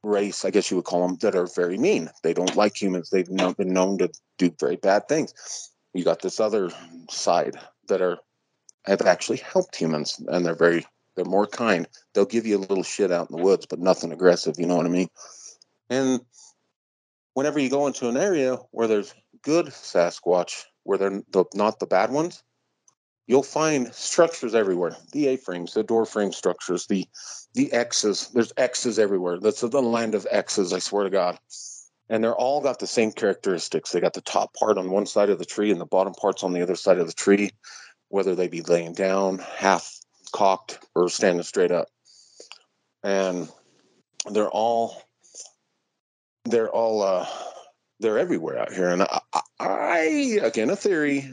[0.04, 2.10] race, I guess you would call them, that are very mean.
[2.24, 3.10] They don't like humans.
[3.10, 5.34] They've been known to do very bad things.
[5.94, 6.72] You got this other
[7.10, 7.56] side
[7.88, 8.18] that are
[8.86, 11.88] have actually helped humans, and they're very they're more kind.
[12.14, 14.56] They'll give you a little shit out in the woods, but nothing aggressive.
[14.58, 15.10] You know what I mean?
[15.90, 16.22] And
[17.34, 21.86] whenever you go into an area where there's good Sasquatch, where they're the, not the
[21.86, 22.44] bad ones,
[23.28, 27.08] you'll find structures everywhere the a-frames the door frame structures the
[27.54, 31.38] the x's there's x's everywhere that's the land of x's i swear to god
[32.10, 35.30] and they're all got the same characteristics they got the top part on one side
[35.30, 37.52] of the tree and the bottom parts on the other side of the tree
[38.10, 40.03] whether they be laying down half
[40.34, 41.88] cocked or standing straight up
[43.04, 43.48] and
[44.32, 45.02] they're all
[46.46, 47.26] they're all uh
[48.00, 49.22] they're everywhere out here and I,
[49.60, 50.00] I
[50.44, 51.30] again a theory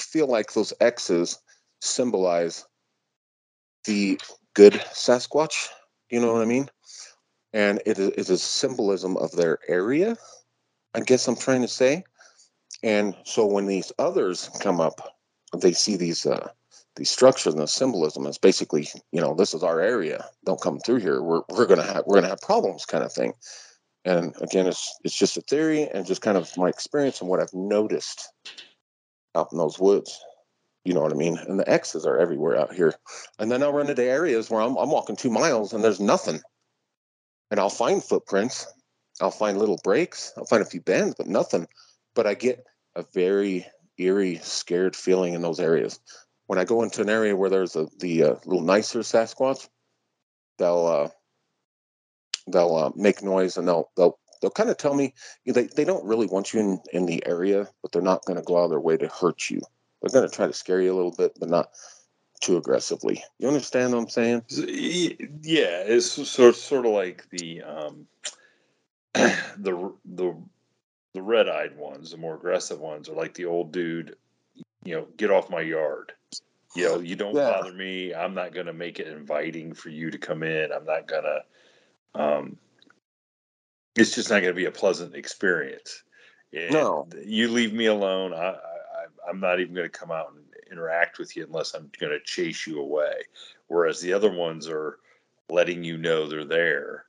[0.00, 1.38] feel like those X's
[1.80, 2.64] symbolize
[3.84, 4.20] the
[4.54, 5.68] good Sasquatch.
[6.10, 6.68] You know what I mean?
[7.52, 10.16] And it is a symbolism of their area,
[10.94, 12.04] I guess I'm trying to say.
[12.82, 15.16] And so when these others come up,
[15.56, 16.48] they see these uh,
[16.96, 18.26] these structure and the symbolism.
[18.26, 20.24] is basically, you know, this is our area.
[20.44, 21.22] Don't come through here.
[21.22, 23.32] We're we're gonna have we're gonna have problems, kind of thing.
[24.04, 27.40] And again, it's it's just a theory and just kind of my experience and what
[27.40, 28.28] I've noticed
[29.34, 30.20] out in those woods.
[30.84, 31.38] You know what I mean?
[31.38, 32.94] And the X's are everywhere out here.
[33.38, 36.40] And then I'll run into areas where I'm, I'm walking two miles and there's nothing.
[37.50, 38.66] And I'll find footprints.
[39.20, 40.32] I'll find little breaks.
[40.36, 41.66] I'll find a few bends, but nothing.
[42.14, 46.00] But I get a very eerie, scared feeling in those areas.
[46.54, 49.68] When I go into an area where there's a the uh, little nicer Sasquatch,
[50.56, 51.08] they'll uh,
[52.46, 55.14] they'll uh, make noise and they'll they'll they'll kind of tell me
[55.44, 58.44] they, they don't really want you in, in the area, but they're not going to
[58.44, 59.62] go out of their way to hurt you.
[60.00, 61.70] They're going to try to scare you a little bit, but not
[62.40, 63.24] too aggressively.
[63.40, 64.42] You understand what I'm saying?
[65.42, 68.06] Yeah, it's sort sort of like the um,
[69.14, 70.36] the the
[71.14, 74.14] the red eyed ones, the more aggressive ones, are like the old dude.
[74.84, 76.12] You know, get off my yard.
[76.74, 77.50] You know, you don't yeah.
[77.50, 78.12] bother me.
[78.14, 80.72] I'm not going to make it inviting for you to come in.
[80.72, 81.40] I'm not going to
[82.20, 82.56] um,
[83.96, 86.02] it's just not going to be a pleasant experience.
[86.52, 88.32] And no, you leave me alone.
[88.32, 88.58] I, I,
[89.28, 92.20] I'm not even going to come out and interact with you unless I'm going to
[92.24, 93.14] chase you away.
[93.68, 94.98] Whereas the other ones are
[95.48, 97.04] letting you know they're there.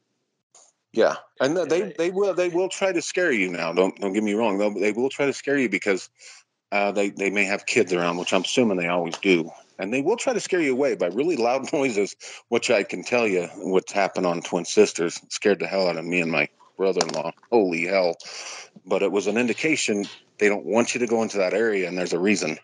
[0.94, 3.74] Yeah, and they they will they will try to scare you now.
[3.74, 4.58] Don't don't get me wrong.
[4.58, 6.10] They'll, they will try to scare you because
[6.76, 10.02] uh, they they may have kids around, which I'm assuming they always do, and they
[10.02, 12.18] will try to scare you away by really loud noises,
[12.50, 15.18] which I can tell you what's happened on Twin Sisters.
[15.24, 17.32] It scared the hell out of me and my brother-in-law.
[17.50, 18.18] Holy hell!
[18.86, 20.06] But it was an indication
[20.38, 22.58] they don't want you to go into that area, and there's a reason.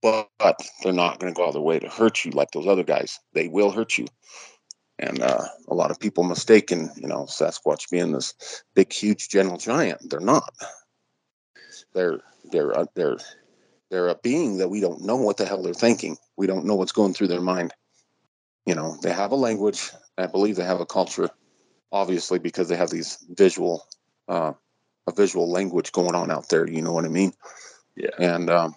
[0.00, 2.84] But they're not going to go out of way to hurt you like those other
[2.84, 3.20] guys.
[3.34, 4.06] They will hurt you,
[4.98, 8.32] and uh, a lot of people mistaken, you know, Sasquatch being this
[8.74, 10.08] big, huge, gentle giant.
[10.08, 10.54] They're not.
[11.94, 13.18] They're they're uh, they're
[13.90, 16.16] they're a being that we don't know what the hell they're thinking.
[16.36, 17.72] We don't know what's going through their mind.
[18.66, 19.90] You know, they have a language.
[20.18, 21.30] I believe they have a culture,
[21.92, 23.86] obviously, because they have these visual,
[24.28, 24.52] uh,
[25.06, 26.68] a visual language going on out there.
[26.68, 27.32] You know what I mean?
[27.94, 28.10] Yeah.
[28.18, 28.74] And um,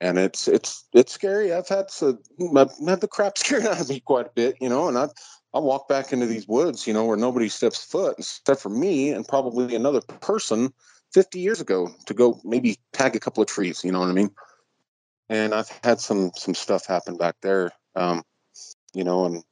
[0.00, 1.52] and it's it's it's scary.
[1.52, 2.20] I've had some,
[2.56, 4.56] I've had the crap scared out of me quite a bit.
[4.60, 5.08] You know, and I
[5.54, 9.10] I walk back into these woods, you know, where nobody steps foot except for me
[9.10, 10.72] and probably another person
[11.12, 13.84] 50 years ago to go maybe tag a couple of trees.
[13.84, 14.30] You know what I mean?
[15.28, 17.72] And I've had some some stuff happen back there.
[17.94, 18.22] Um,
[18.94, 19.44] you know, and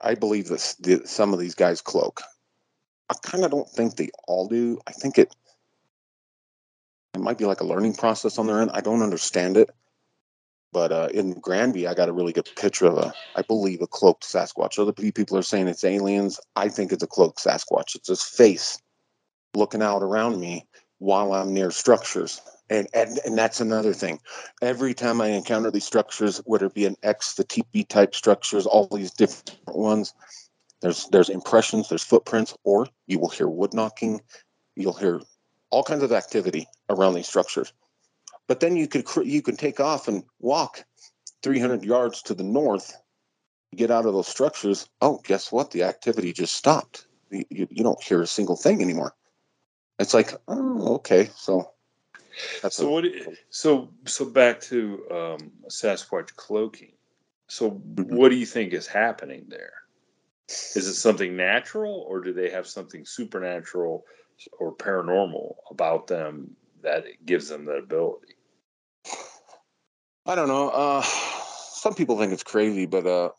[0.00, 2.22] I believe that the, some of these guys cloak.
[3.10, 4.78] I kind of don't think they all do.
[4.86, 5.34] I think it
[7.14, 8.70] it might be like a learning process on their end.
[8.72, 9.70] I don't understand it.
[10.70, 13.86] But uh, in Granby, I got a really good picture of a, I believe, a
[13.86, 14.78] cloaked Sasquatch.
[14.78, 16.38] Other people are saying it's aliens.
[16.56, 17.94] I think it's a cloaked Sasquatch.
[17.94, 18.78] It's his face
[19.54, 20.66] looking out around me
[20.98, 22.40] while I'm near structures.
[22.70, 24.20] And, and and that's another thing.
[24.60, 28.66] Every time I encounter these structures, whether it be an X, the TP type structures,
[28.66, 30.12] all these different ones,
[30.82, 34.20] there's there's impressions, there's footprints, or you will hear wood knocking,
[34.76, 35.20] you'll hear
[35.70, 37.72] all kinds of activity around these structures.
[38.46, 40.84] But then you could you could take off and walk
[41.42, 42.94] 300 yards to the north,
[43.74, 44.88] get out of those structures.
[45.00, 45.70] Oh, guess what?
[45.70, 47.06] The activity just stopped.
[47.30, 49.14] You, you, you don't hear a single thing anymore.
[49.98, 51.72] It's like, oh, okay, so
[52.62, 53.04] that's so a, what.
[53.50, 56.92] So so back to um, Sasquatch cloaking.
[57.48, 58.14] So mm-hmm.
[58.14, 59.72] what do you think is happening there?
[60.48, 64.04] Is it something natural, or do they have something supernatural
[64.58, 68.34] or paranormal about them that gives them that ability?
[70.24, 70.68] I don't know.
[70.68, 73.30] Uh, some people think it's crazy, but uh,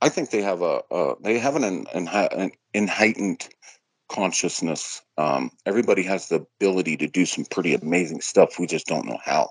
[0.00, 3.48] I think they have a uh, they have an, an, an, an heightened
[4.08, 5.02] consciousness.
[5.16, 8.58] Um, everybody has the ability to do some pretty amazing stuff.
[8.58, 9.50] We just don't know how.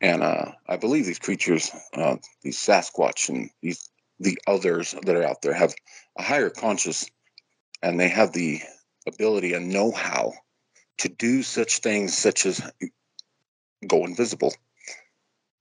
[0.00, 3.88] And uh, I believe these creatures, uh, these Sasquatch and these
[4.18, 5.74] the others that are out there, have
[6.18, 7.10] a higher conscious,
[7.82, 8.60] and they have the
[9.06, 10.34] ability and know-how
[10.98, 12.60] to do such things, such as
[13.86, 14.52] go invisible.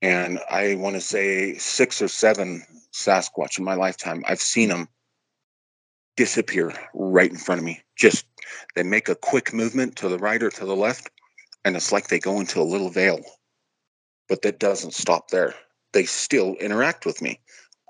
[0.02, 4.24] And I want to say six or seven Sasquatch in my lifetime.
[4.28, 4.90] I've seen them
[6.20, 7.82] disappear right in front of me.
[7.96, 8.26] Just
[8.76, 11.10] they make a quick movement to the right or to the left,
[11.64, 13.22] and it's like they go into a little veil.
[14.28, 15.56] But that doesn't stop there.
[15.94, 17.40] They still interact with me.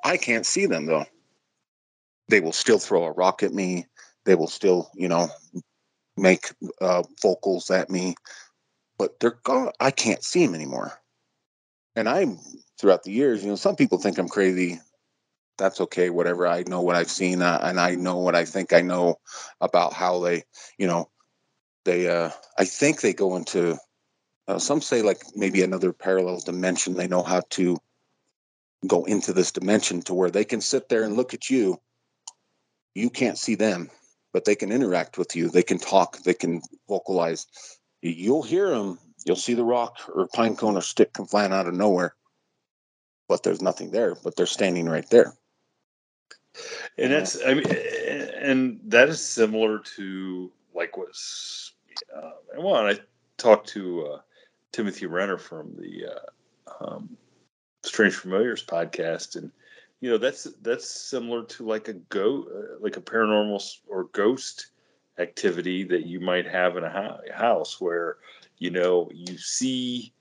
[0.06, 1.06] I can't see them though.
[2.28, 3.88] They will still throw a rock at me.
[4.26, 5.30] They will still, you know,
[6.16, 8.14] make uh, vocals at me,
[9.00, 9.72] but they're gone.
[9.80, 10.92] I can't see them anymore.
[11.96, 12.38] And I'm
[12.80, 14.80] throughout the years, you know, some people think I'm crazy
[15.60, 18.74] that's okay whatever i know what i've seen uh, and i know what i think
[18.74, 19.16] i know
[19.62, 20.44] about how they
[20.78, 21.10] you know
[21.86, 23.78] they uh i think they go into
[24.50, 27.78] uh, some say like maybe another parallel dimension they know how to
[28.88, 31.78] go into this dimension to where they can sit there and look at you.
[32.96, 33.90] You can't see them
[34.34, 37.46] but they can interact with you they can talk they can vocalize.
[38.02, 41.68] You'll hear them you'll see the rock or pine cone or stick come flying out
[41.68, 42.16] of nowhere
[43.28, 45.34] but there's nothing there but they're standing right there
[46.98, 47.66] and that's I mean,
[48.40, 51.74] and that is similar to like what's
[52.16, 53.00] uh, well, I
[53.38, 54.20] talked to uh,
[54.72, 57.18] Timothy Renner from the uh, um,
[57.84, 59.52] Strange Familiars podcast, and
[60.02, 64.68] you know that's that's similar to like a go uh, like a paranormal or ghost
[65.18, 68.18] activity that you might have in a house where
[68.58, 70.14] you know you see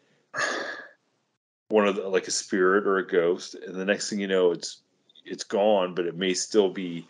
[1.69, 4.51] one of the like a spirit or a ghost and the next thing you know
[4.51, 4.83] it's
[5.31, 7.07] it's gone, but it may still be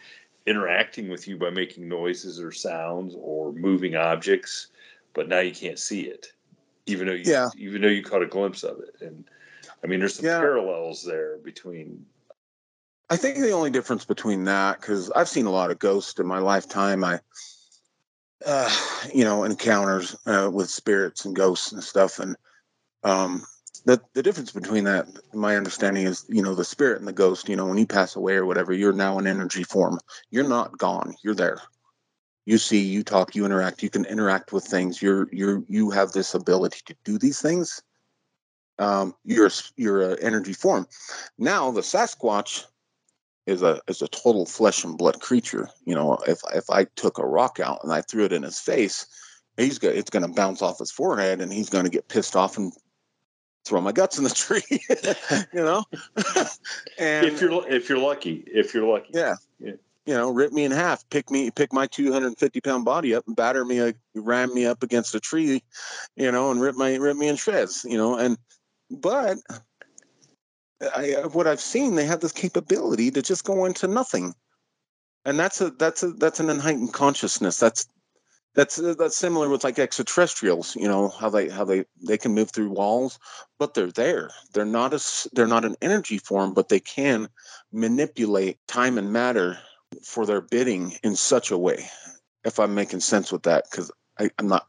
[0.46, 4.68] interacting with you by making noises or sounds or moving objects,
[5.12, 6.32] but now you can't see it,
[6.86, 7.48] even though you, yeah.
[7.56, 8.96] even though you caught a glimpse of it.
[9.00, 9.24] And
[9.84, 10.38] I mean, there's some yeah.
[10.38, 12.04] parallels there between.
[13.10, 16.26] I think the only difference between that, because I've seen a lot of ghosts in
[16.26, 17.20] my lifetime, I,
[18.44, 18.70] uh,
[19.14, 22.36] you know, encounters uh, with spirits and ghosts and stuff, and
[23.04, 23.44] um,
[23.88, 27.48] the the difference between that, my understanding is, you know, the spirit and the ghost.
[27.48, 29.98] You know, when you pass away or whatever, you're now an energy form.
[30.30, 31.14] You're not gone.
[31.24, 31.58] You're there.
[32.44, 33.82] You see, you talk, you interact.
[33.82, 35.00] You can interact with things.
[35.00, 37.82] You're you're you have this ability to do these things.
[38.78, 40.86] Um, you're you're an energy form.
[41.38, 42.64] Now the Sasquatch
[43.46, 45.70] is a is a total flesh and blood creature.
[45.86, 48.60] You know, if if I took a rock out and I threw it in his
[48.60, 49.06] face,
[49.56, 52.36] he's got it's going to bounce off his forehead and he's going to get pissed
[52.36, 52.70] off and
[53.68, 54.62] throw my guts in the tree.
[55.52, 55.84] you know,
[56.98, 59.36] and if you're if you're lucky, if you're lucky, yeah.
[59.58, 59.72] yeah.
[60.06, 63.36] You know, rip me in half, pick me, pick my 250 pound body up, and
[63.36, 65.62] batter me, uh, ram me up against a tree,
[66.16, 68.16] you know, and rip my rip me in shreds, you know.
[68.16, 68.38] And
[68.90, 69.36] but
[70.96, 74.34] I, uh, what I've seen, they have this capability to just go into nothing,
[75.26, 77.58] and that's a that's a that's an enlightened consciousness.
[77.58, 77.86] That's
[78.54, 80.74] that's uh, that's similar with like extraterrestrials.
[80.76, 83.18] You know how they how they they can move through walls,
[83.58, 84.30] but they're there.
[84.52, 87.28] They're not a they're not an energy form, but they can
[87.72, 89.58] manipulate time and matter
[90.02, 91.88] for their bidding in such a way.
[92.44, 94.66] If I'm making sense with that, because I'm not,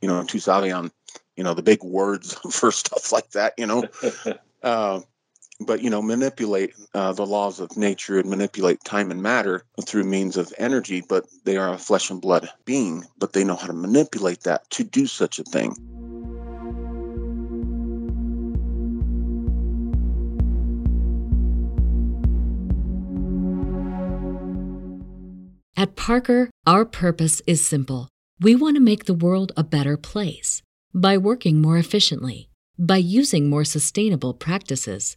[0.00, 0.90] you know, too savvy on,
[1.36, 3.54] you know, the big words for stuff like that.
[3.56, 3.84] You know.
[4.62, 5.00] uh,
[5.60, 10.04] but you know manipulate uh, the laws of nature and manipulate time and matter through
[10.04, 13.66] means of energy but they are a flesh and blood being but they know how
[13.66, 15.74] to manipulate that to do such a thing
[25.76, 28.08] At Parker, our purpose is simple.
[28.40, 30.60] We want to make the world a better place
[30.92, 35.16] by working more efficiently, by using more sustainable practices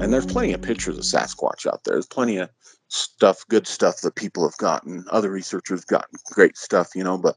[0.00, 1.94] And there's plenty of pictures of Sasquatch out there.
[1.94, 2.50] There's plenty of
[2.88, 5.04] stuff, good stuff that people have gotten.
[5.10, 7.36] Other researchers gotten great stuff, you know, but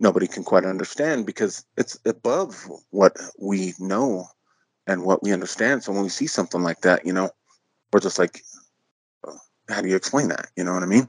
[0.00, 4.26] nobody can quite understand because it's above what we know
[4.86, 5.82] and what we understand.
[5.82, 7.30] So when we see something like that, you know,
[7.92, 8.42] we're just like,
[9.26, 9.32] uh,
[9.68, 10.48] how do you explain that?
[10.56, 11.08] You know what I mean?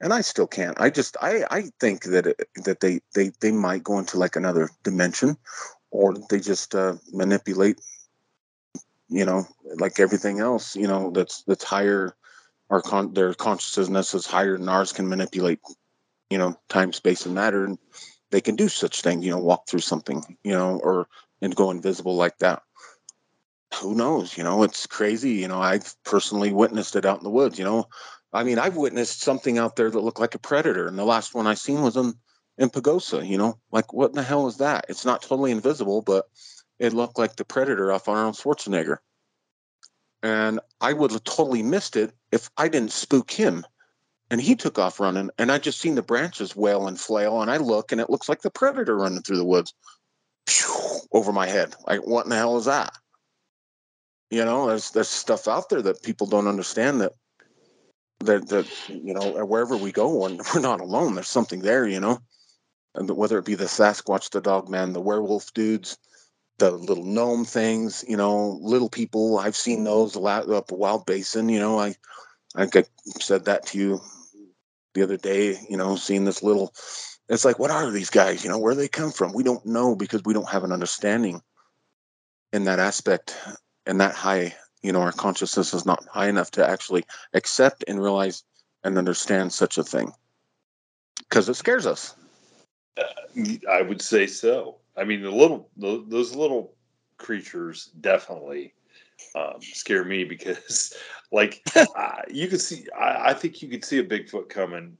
[0.00, 0.80] And I still can't.
[0.80, 4.34] I just I I think that it, that they they they might go into like
[4.34, 5.36] another dimension,
[5.92, 7.80] or they just uh, manipulate
[9.12, 9.46] you know,
[9.76, 12.16] like everything else, you know, that's that's higher,
[12.70, 15.60] our con- their consciousness is higher than ours can manipulate,
[16.30, 17.78] you know, time, space, and matter, and
[18.30, 21.06] they can do such things, you know, walk through something, you know, or
[21.42, 22.62] and go invisible like that.
[23.80, 24.36] Who knows?
[24.36, 25.32] You know, it's crazy.
[25.32, 27.58] You know, I've personally witnessed it out in the woods.
[27.58, 27.88] You know,
[28.32, 31.34] I mean, I've witnessed something out there that looked like a predator, and the last
[31.34, 32.14] one I seen was in
[32.58, 33.26] in Pagosa.
[33.26, 34.86] You know, like what in the hell is that?
[34.88, 36.26] It's not totally invisible, but
[36.78, 38.98] it looked like the Predator off Arnold Schwarzenegger.
[40.22, 43.64] And I would have totally missed it if I didn't spook him.
[44.30, 47.50] And he took off running, and I just seen the branches wail and flail, and
[47.50, 49.74] I look, and it looks like the Predator running through the woods
[51.12, 51.74] over my head.
[51.86, 52.96] Like, what in the hell is that?
[54.30, 57.12] You know, there's there's stuff out there that people don't understand that
[58.20, 61.14] that that you know wherever we go, and we're not alone.
[61.14, 62.18] There's something there, you know,
[62.94, 65.98] and whether it be the Sasquatch, the Dog Man, the werewolf dudes,
[66.58, 69.38] the little gnome things, you know, little people.
[69.38, 71.48] I've seen those a lot up wild basin.
[71.48, 71.94] You know, I
[72.54, 72.68] I
[73.20, 74.00] said that to you
[74.94, 75.58] the other day.
[75.68, 76.72] You know, seeing this little.
[77.28, 78.44] It's like, what are these guys?
[78.44, 79.32] You know, where they come from?
[79.32, 81.40] We don't know because we don't have an understanding
[82.52, 83.36] in that aspect
[83.86, 84.54] and that high.
[84.82, 88.42] You know, our consciousness is not high enough to actually accept and realize
[88.84, 90.12] and understand such a thing
[91.18, 92.14] because it scares us.
[92.98, 93.04] Uh,
[93.70, 94.76] I would say so.
[94.96, 96.74] I mean, the little the, those little
[97.18, 98.74] creatures definitely
[99.34, 100.94] um, scare me because,
[101.30, 102.86] like, uh, you could see.
[102.98, 104.96] I, I, think you could see a Bigfoot coming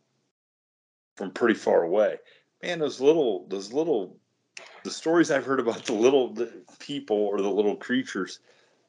[1.16, 2.16] from pretty far away.
[2.62, 4.16] Man, those little those little
[4.84, 8.40] the stories I've heard about the little the people or the little creatures,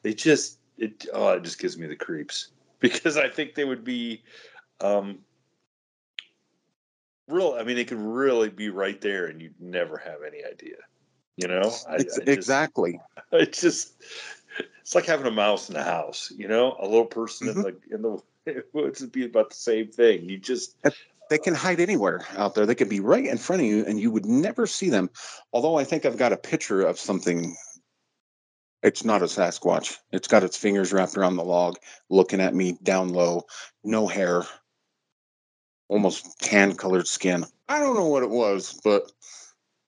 [0.03, 2.49] they just it oh, it just gives me the creeps
[2.79, 4.23] because I think they would be.
[4.81, 5.19] Um,
[7.29, 10.75] real i mean it could really be right there and you'd never have any idea
[11.37, 12.99] you know, I, I just, exactly.
[13.31, 13.93] It's just
[14.81, 16.31] it's like having a mouse in the house.
[16.37, 17.59] You know, a little person mm-hmm.
[17.59, 20.29] in the in the woods would be about the same thing.
[20.29, 20.75] You just
[21.29, 22.65] they can hide anywhere out there.
[22.67, 25.09] They could be right in front of you, and you would never see them.
[25.51, 27.55] Although I think I've got a picture of something.
[28.83, 29.95] It's not a Sasquatch.
[30.11, 31.77] It's got its fingers wrapped around the log,
[32.09, 33.45] looking at me down low,
[33.81, 34.43] no hair,
[35.87, 37.45] almost tan colored skin.
[37.69, 39.09] I don't know what it was, but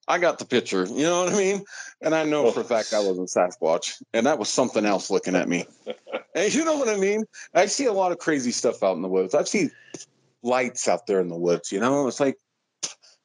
[0.08, 0.86] I got the picture.
[0.86, 1.64] You know what I mean?
[2.01, 5.36] And I know for a fact I wasn't Sasquatch, and that was something else looking
[5.36, 5.66] at me.
[6.36, 7.24] and you know what I mean?
[7.53, 9.34] I see a lot of crazy stuff out in the woods.
[9.34, 9.72] I've seen
[10.43, 11.72] lights out there in the woods.
[11.72, 12.38] You know, it's like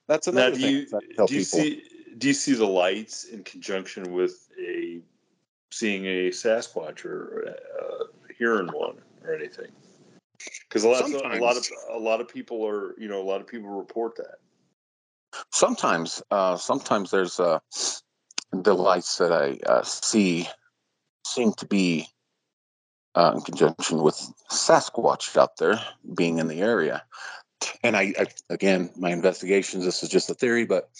[0.09, 1.01] that's another now, do you, thing.
[1.01, 1.45] do you people.
[1.45, 1.83] see
[2.19, 5.01] do you see the lights in conjunction with a
[5.71, 8.05] seeing a Sasquatch or uh,
[8.37, 9.71] hearing one or anything?
[10.69, 13.25] Because a lot, of, a lot of a lot of people are you know a
[13.25, 14.37] lot of people report that.
[15.53, 17.59] Sometimes, uh, sometimes there's uh,
[18.53, 20.49] the lights that I uh, see
[21.27, 22.07] seem to be
[23.15, 24.17] uh, in conjunction with
[24.51, 25.81] Sasquatch out there
[26.17, 27.03] being in the area.
[27.83, 29.85] And I, I again, my investigations.
[29.85, 30.91] This is just a theory, but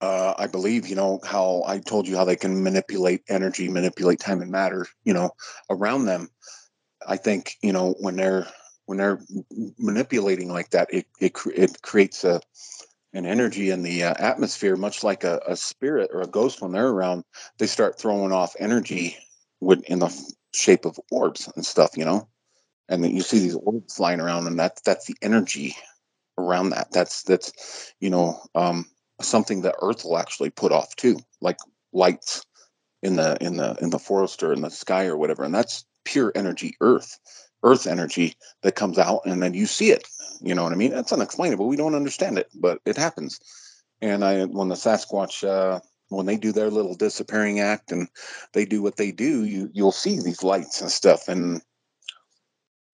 [0.00, 4.20] uh, I believe, you know, how I told you how they can manipulate energy, manipulate
[4.20, 5.30] time and matter, you know,
[5.70, 6.28] around them.
[7.06, 8.46] I think, you know, when they're
[8.86, 9.20] when they're
[9.78, 12.40] manipulating like that, it it, it creates a
[13.16, 16.72] an energy in the uh, atmosphere, much like a, a spirit or a ghost when
[16.72, 17.24] they're around.
[17.58, 19.16] They start throwing off energy
[19.60, 22.28] with in the shape of orbs and stuff, you know.
[22.88, 25.74] And then you see these orbs flying around, and that's that's the energy
[26.38, 26.92] around that.
[26.92, 28.86] That's that's you know um,
[29.20, 31.56] something that Earth will actually put off too, like
[31.92, 32.44] lights
[33.02, 35.42] in the in the in the forest or in the sky or whatever.
[35.42, 37.18] And that's pure energy, Earth,
[37.62, 40.06] Earth energy that comes out, and then you see it
[40.40, 40.90] you know what I mean?
[40.90, 41.68] That's unexplainable.
[41.68, 43.40] We don't understand it, but it happens.
[44.00, 48.08] And I, when the Sasquatch, uh, when they do their little disappearing act and
[48.52, 51.28] they do what they do, you you'll see these lights and stuff.
[51.28, 51.62] And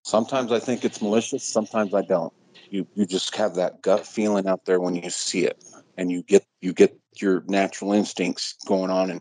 [0.05, 1.45] sometimes I think it's malicious.
[1.45, 2.33] Sometimes I don't.
[2.71, 5.63] You you just have that gut feeling out there when you see it,
[5.99, 9.21] and you get you get your natural instincts going on, and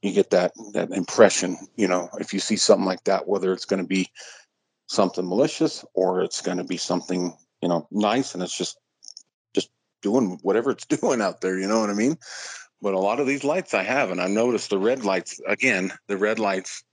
[0.00, 1.58] you get that that impression.
[1.76, 4.08] You know, if you see something like that, whether it's going to be
[4.86, 7.36] something malicious or it's going to be something
[7.66, 8.78] you know, nice and it's just
[9.52, 12.16] just doing whatever it's doing out there, you know what I mean?
[12.80, 15.92] But a lot of these lights I have, and I noticed the red lights again,
[16.06, 16.84] the red lights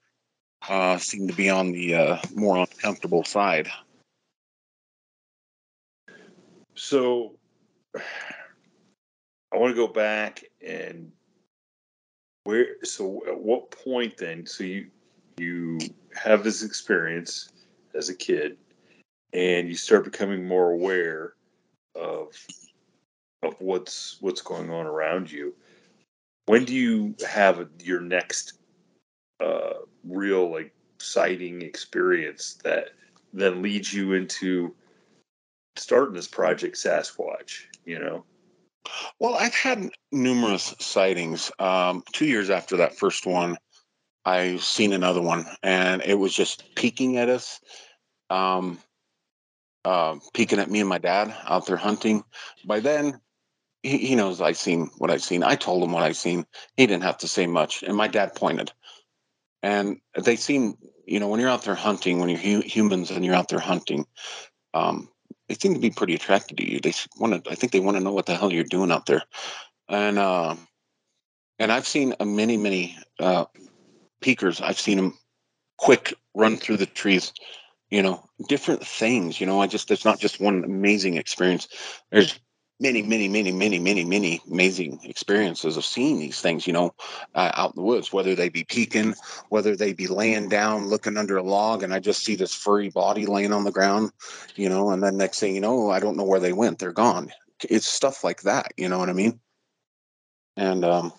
[0.68, 3.70] uh, seem to be on the uh, more uncomfortable side.
[6.74, 7.36] So
[7.96, 11.12] I want to go back and
[12.46, 14.88] where so at what point then so you
[15.38, 15.78] you
[16.16, 17.52] have this experience
[17.94, 18.58] as a kid
[19.34, 21.34] and you start becoming more aware
[21.96, 22.30] of
[23.42, 25.54] of what's what's going on around you
[26.46, 28.60] when do you have your next
[29.40, 29.74] uh,
[30.04, 32.90] real like sighting experience that
[33.34, 34.74] then leads you into
[35.76, 38.24] starting this project sasquatch you know?
[39.20, 41.52] Well i've had numerous sightings.
[41.60, 43.58] Um, two years after that first one
[44.26, 47.60] I've seen another one and it was just peeking at us.
[48.30, 48.80] Um,
[49.86, 52.24] uh, peeking at me and my dad out there hunting.
[52.66, 53.20] By then,
[53.82, 55.44] he, he knows I've seen what I've seen.
[55.44, 56.46] I told him what I've seen.
[56.78, 58.72] He didn't have to say much, and my dad pointed.
[59.62, 63.24] And they seem, you know, when you're out there hunting, when you're hu- humans and
[63.24, 64.06] you're out there hunting,
[64.74, 65.10] um,
[65.48, 66.80] they seem to be pretty attracted to you.
[66.80, 67.52] They want to.
[67.52, 69.24] I think they want to know what the hell you're doing out there.
[69.90, 70.56] And uh,
[71.60, 73.46] and I've seen a many many uh,
[74.22, 74.62] peekers.
[74.62, 75.18] I've seen them
[75.78, 77.34] quick run through the trees
[77.94, 81.68] you know different things you know i just it's not just one amazing experience.
[82.12, 82.40] There's
[82.80, 86.96] many many many many many many amazing experiences of seeing these things you know
[87.36, 89.14] uh, out in the woods whether they be peeking
[89.50, 92.90] whether they be laying down looking under a log and i just see this furry
[92.90, 94.12] body laying on the ground
[94.56, 96.92] you know and then next thing you know i don't know where they went they're
[96.92, 97.32] gone.
[97.70, 99.40] It's stuff like that you know what i mean?
[100.58, 101.14] And um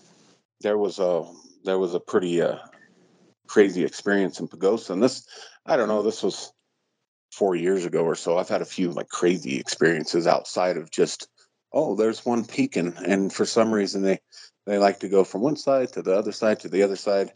[0.61, 1.23] there was a
[1.63, 2.59] there was a pretty uh
[3.47, 5.27] crazy experience in pagosa and this
[5.67, 6.54] i don't know this was
[7.35, 11.29] four years ago or so, I've had a few like crazy experiences outside of just,
[11.73, 12.95] oh, there's one peeking.
[13.05, 14.21] And for some reason, they,
[14.67, 17.33] they like to go from one side to the other side to the other side.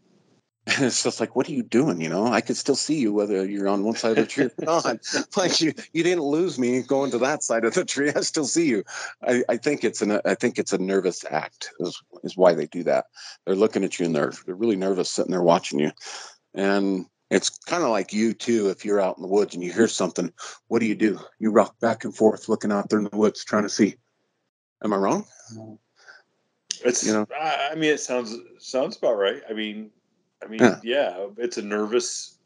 [0.66, 2.01] And it's just like, what are you doing?
[2.01, 4.44] You know, I can still see you whether you're on one side of the tree
[4.44, 4.99] or not.
[5.36, 8.12] like you, you didn't lose me going to that side of the tree.
[8.14, 8.84] I still see you.
[9.26, 12.66] I, I think it's an, I think it's a nervous act is, is why they
[12.66, 13.07] do that.
[13.46, 15.90] They're looking at you and they're, they're really nervous sitting there watching you.
[16.55, 18.68] And it's kind of like you too.
[18.70, 20.32] If you're out in the woods and you hear something,
[20.68, 21.18] what do you do?
[21.38, 23.96] You rock back and forth, looking out there in the woods, trying to see.
[24.82, 25.26] Am I wrong?
[26.84, 27.26] It's you know.
[27.38, 29.42] I mean, it sounds sounds about right.
[29.48, 29.90] I mean,
[30.42, 32.38] I mean, yeah, yeah it's a nervous,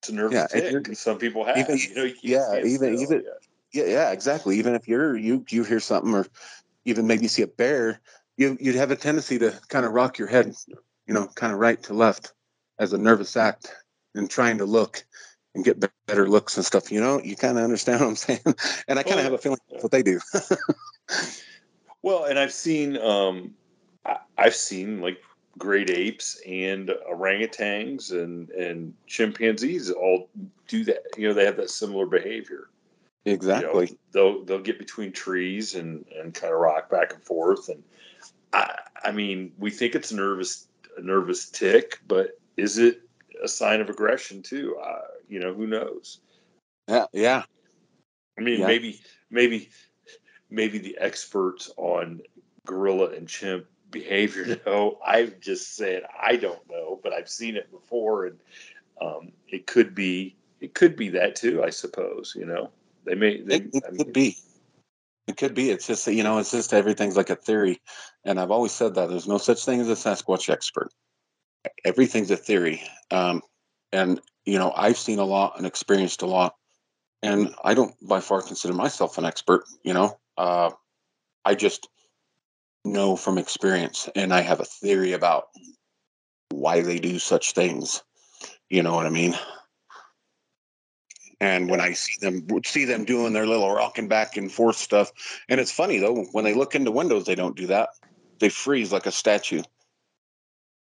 [0.00, 0.94] it's a nervous yeah, tick.
[0.96, 3.84] Some people have, even, you know, you yeah, even even yeah.
[3.84, 4.58] yeah, yeah, exactly.
[4.58, 6.26] Even if you're you you hear something or
[6.84, 8.00] even maybe see a bear,
[8.36, 10.52] you you'd have a tendency to kind of rock your head,
[11.06, 12.32] you know, kind of right to left
[12.78, 13.72] as a nervous act
[14.16, 15.04] and trying to look
[15.54, 16.92] and get better looks and stuff.
[16.92, 18.40] You know, you kind of understand what I'm saying,
[18.88, 20.20] and I kind of have a feeling that's what they do.
[22.02, 23.54] well, and I've seen, um,
[24.04, 25.18] I, I've seen like
[25.58, 30.28] great apes and orangutans and and chimpanzees all
[30.68, 31.02] do that.
[31.16, 32.68] You know, they have that similar behavior.
[33.24, 33.86] Exactly.
[33.86, 37.68] You know, they'll they'll get between trees and and kind of rock back and forth.
[37.68, 37.82] And
[38.52, 43.05] I I mean, we think it's a nervous a nervous tick, but is it
[43.42, 44.76] a sign of aggression too?
[44.76, 46.20] Uh, you know, who knows?
[46.88, 47.42] Yeah, yeah.
[48.38, 48.66] I mean, yeah.
[48.66, 49.70] maybe maybe
[50.50, 52.20] maybe the experts on
[52.64, 54.98] gorilla and chimp behavior know.
[55.04, 58.38] I've just said I don't know, but I've seen it before, and
[59.00, 61.62] um, it could be it could be that too.
[61.62, 62.70] I suppose you know
[63.04, 63.40] they may.
[63.40, 64.36] They, it, it I mean, could be.
[65.26, 65.70] It could be.
[65.70, 67.80] It's just you know, it's just everything's like a theory,
[68.24, 70.90] and I've always said that there's no such thing as a Sasquatch expert.
[71.84, 73.42] Everything's a theory, um,
[73.92, 76.54] and you know, I've seen a lot and experienced a lot,
[77.22, 79.64] and I don't by far consider myself an expert.
[79.82, 80.70] You know, uh,
[81.44, 81.88] I just
[82.84, 85.48] know from experience, and I have a theory about
[86.50, 88.02] why they do such things.
[88.68, 89.34] You know what I mean?
[91.40, 95.12] And when I see them see them doing their little rocking back and forth stuff,
[95.48, 97.90] and it's funny though when they look into windows, they don't do that.
[98.38, 99.62] They freeze like a statue.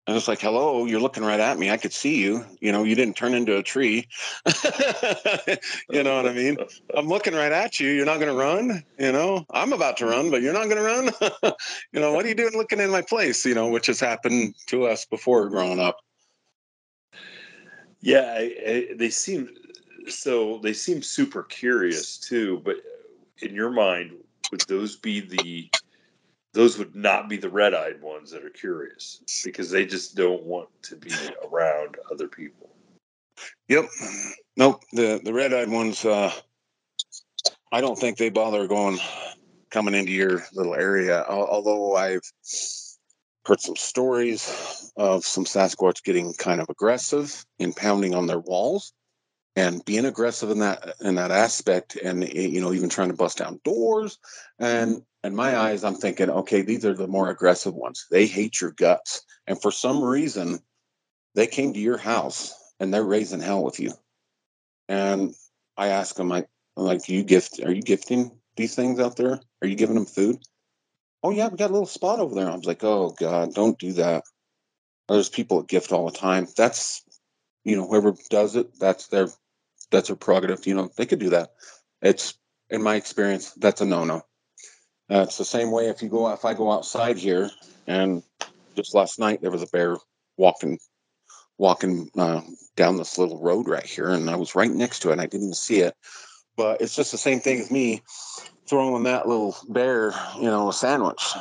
[0.08, 1.70] And it's like, hello, you're looking right at me.
[1.70, 2.44] I could see you.
[2.60, 4.08] You know, you didn't turn into a tree.
[5.90, 6.58] you know what I mean?
[6.96, 7.90] I'm looking right at you.
[7.90, 8.84] You're not going to run.
[8.98, 11.54] You know, I'm about to run, but you're not going to run.
[11.94, 13.46] you know, what are you doing looking in my place?
[13.46, 15.98] You know, which has happened to us before growing up.
[18.00, 19.50] Yeah, I, I, they seem
[20.08, 20.58] so.
[20.58, 22.60] They seem super curious too.
[22.66, 22.78] But
[23.44, 24.14] in your mind,
[24.50, 25.70] would those be the
[26.54, 30.70] those would not be the red-eyed ones that are curious because they just don't want
[30.84, 31.12] to be
[31.50, 32.70] around other people.
[33.70, 33.86] Yep.
[34.58, 34.84] Nope.
[34.92, 36.06] The the red-eyed ones.
[36.06, 36.32] Uh,
[37.72, 39.00] I don't think they bother going
[39.72, 41.24] coming into your little area.
[41.24, 42.22] Although I've
[43.46, 48.94] heard some stories of some Sasquatch getting kind of aggressive in pounding on their walls
[49.56, 53.16] and being aggressive in that in that aspect and eh, you know even trying to
[53.16, 54.18] bust down doors.
[54.60, 55.28] And mm-hmm.
[55.28, 58.08] in my eyes i'm thinking okay these are the more aggressive ones.
[58.10, 59.22] They hate your guts.
[59.48, 60.60] And for some reason
[61.36, 63.94] they came to your house and they're raising hell with you.
[64.88, 65.34] And
[65.78, 69.40] i ask them like like you gift are you gifting these things out there?
[69.62, 70.38] Are you giving them food?
[71.24, 72.50] Oh yeah we got a little spot over there.
[72.50, 74.24] I was like oh god don't do that.
[75.10, 76.48] There's people that gift all the time.
[76.56, 77.04] That's
[77.64, 79.28] you know whoever does it that's their
[79.92, 80.66] that's a prerogative.
[80.66, 81.52] You know, they could do that.
[82.02, 82.34] It's
[82.70, 84.24] in my experience, that's a no-no.
[85.10, 87.52] Uh, it's the same way if you go if I go outside here
[87.86, 88.24] and
[88.76, 89.98] just last night there was a bear
[90.38, 90.80] walking
[91.58, 92.42] walking uh,
[92.78, 95.26] down this little road right here and I was right next to it and I
[95.26, 95.94] didn't even see it.
[96.56, 98.02] But it's just the same thing as me
[98.70, 101.34] throwing that little bear, you know, a sandwich.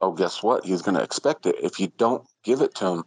[0.00, 0.64] Oh, guess what?
[0.64, 1.56] He's going to expect it.
[1.60, 3.04] If you don't give it to him,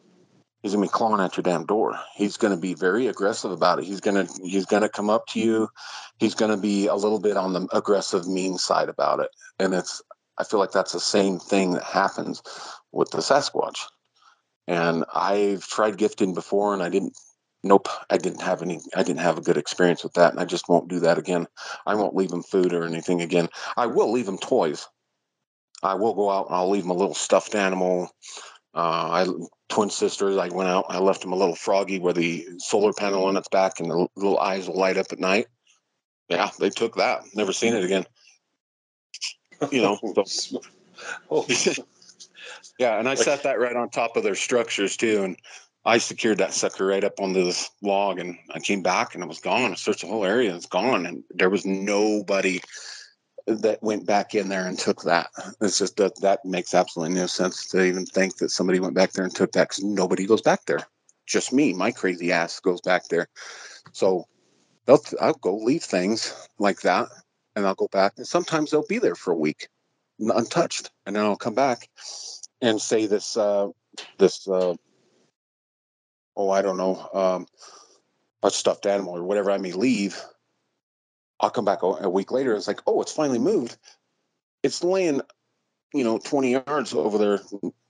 [0.61, 1.99] he's gonna be clawing at your damn door.
[2.15, 3.85] He's gonna be very aggressive about it.
[3.85, 5.53] He's gonna he's gonna come up to you.
[5.53, 6.15] Mm-hmm.
[6.19, 9.29] He's gonna be a little bit on the aggressive, mean side about it.
[9.59, 10.01] And it's
[10.37, 12.41] I feel like that's the same thing that happens
[12.91, 13.83] with the Sasquatch.
[14.67, 17.17] And I've tried gifting before, and I didn't.
[17.61, 18.79] Nope, I didn't have any.
[18.95, 21.47] I didn't have a good experience with that, and I just won't do that again.
[21.85, 23.49] I won't leave them food or anything again.
[23.75, 24.87] I will leave them toys.
[25.83, 28.09] I will go out and I'll leave them a little stuffed animal.
[28.73, 29.27] Uh, I
[29.69, 30.37] twin sisters.
[30.37, 30.85] I went out.
[30.89, 34.07] I left them a little froggy with the solar panel on its back and the
[34.15, 35.47] little eyes will light up at night.
[36.27, 37.23] Yeah, they took that.
[37.33, 38.05] Never seen it again.
[39.71, 39.99] You know.
[40.25, 40.61] So.
[41.31, 41.45] Oh.
[42.79, 45.37] yeah, and I set that right on top of their structures too, and
[45.85, 49.27] I secured that sucker right up onto this log, and I came back and it
[49.27, 49.71] was gone.
[49.71, 52.59] I searched the whole area, it's gone, and there was nobody
[53.57, 55.29] that went back in there and took that.
[55.61, 59.11] It's just that that makes absolutely no sense to even think that somebody went back
[59.11, 60.87] there and took that because nobody goes back there.
[61.25, 63.27] Just me, my crazy ass goes back there.
[63.91, 64.25] So
[64.85, 67.07] they'll I'll go leave things like that,
[67.55, 69.67] and I'll go back, and sometimes they'll be there for a week,
[70.19, 71.89] untouched, and then I'll come back
[72.61, 73.69] and say this uh,
[74.17, 74.75] this uh,
[76.35, 77.47] oh I don't know um,
[78.43, 80.19] a stuffed animal or whatever I may leave
[81.39, 82.55] I'll come back a, week later.
[82.55, 83.77] It's like, oh, it's finally moved.
[84.61, 85.21] It's laying,
[85.93, 87.39] you know, 20 yards over there,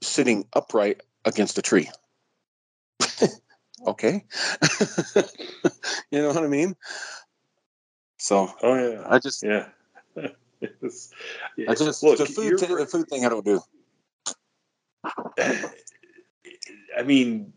[0.02, 1.90] sitting upright against a tree.
[3.88, 4.26] okay.
[6.12, 6.76] you know what I mean?
[8.20, 9.70] So, oh yeah, I just, yeah.
[10.62, 11.12] it's,
[11.68, 13.62] I just, look, the food, thing, the food thing I don't do.
[16.98, 17.54] I mean,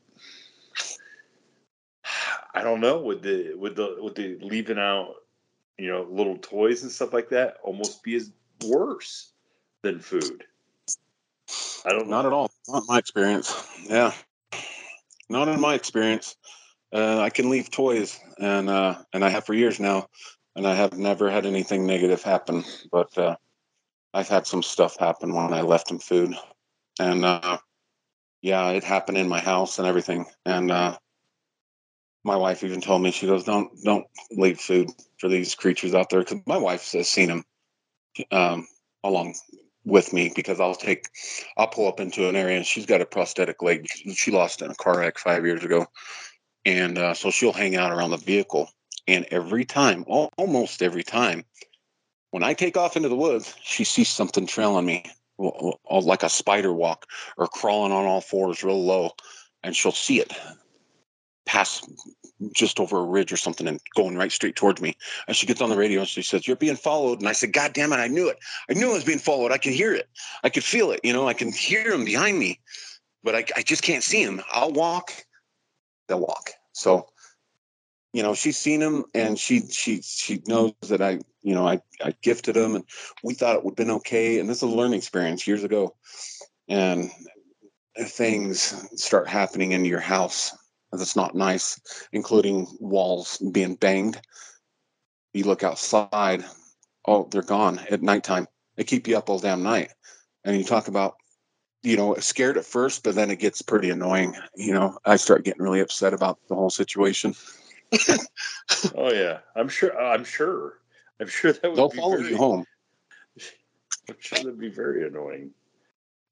[2.55, 5.16] I don't know with the with the with the leaving out,
[5.83, 8.30] you know, little toys and stuff like that almost be as
[8.64, 9.33] worse
[9.83, 10.45] than food.
[11.85, 12.16] I don't know.
[12.16, 12.53] Not at all.
[12.68, 13.68] Not my experience.
[13.89, 14.12] Yeah.
[15.28, 16.37] Not in my experience.
[16.93, 20.07] Uh, I can leave toys and uh, and I have for years now
[20.55, 22.62] and I have never had anything negative happen,
[22.93, 23.35] but uh,
[24.14, 26.37] I've had some stuff happen when I left them food.
[27.01, 27.59] And uh,
[28.41, 30.26] yeah, it happened in my house and everything.
[30.45, 30.97] And uh,
[32.24, 36.10] my wife even told me, she goes, "Don't don't leave food for these creatures out
[36.10, 37.44] there." Because my wife has seen them
[38.30, 38.66] um,
[39.02, 39.34] along
[39.84, 41.06] with me because I'll take,
[41.56, 43.88] I'll pull up into an area and she's got a prosthetic leg.
[43.88, 45.86] She lost in a car wreck five years ago,
[46.64, 48.70] and uh, so she'll hang out around the vehicle.
[49.08, 51.44] And every time, almost every time,
[52.30, 55.04] when I take off into the woods, she sees something trailing me,
[55.90, 57.06] like a spider walk
[57.36, 59.10] or crawling on all fours real low,
[59.64, 60.32] and she'll see it
[61.47, 61.82] pass
[62.53, 64.97] just over a ridge or something and going right straight towards me.
[65.26, 67.20] And she gets on the radio and she says, You're being followed.
[67.20, 68.38] And I said, God damn it, I knew it.
[68.70, 69.53] I knew I was being followed.
[69.53, 70.09] I can hear it.
[70.43, 71.01] I could feel it.
[71.05, 72.61] You know, I can hear him behind me,
[73.22, 74.43] but I, I just can't see him.
[74.51, 75.12] I'll walk,
[76.09, 76.51] they'll walk.
[76.72, 77.09] So,
[78.12, 81.80] you know, she's seen him and she she she knows that I, you know, I,
[82.03, 82.84] I gifted him and
[83.22, 84.38] we thought it would have been okay.
[84.38, 85.95] And this is a learning experience years ago.
[86.68, 87.11] And
[87.99, 90.57] things start happening in your house
[90.93, 91.80] that's not nice,
[92.12, 94.20] including walls being banged.
[95.32, 96.45] You look outside,
[97.07, 98.47] oh, they're gone at nighttime.
[98.76, 99.93] They keep you up all damn night.
[100.45, 101.14] And you talk about,
[101.82, 104.36] you know, scared at first, but then it gets pretty annoying.
[104.55, 107.34] You know, I start getting really upset about the whole situation.
[108.95, 109.99] oh yeah, I'm sure.
[109.99, 110.78] I'm sure.
[111.20, 112.64] I'm sure that would they'll follow very, you home.
[114.09, 115.53] I'm sure that'd be very annoying.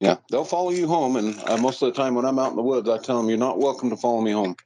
[0.00, 2.56] Yeah, they'll follow you home, and uh, most of the time when I'm out in
[2.56, 4.56] the woods, I tell them you're not welcome to follow me home.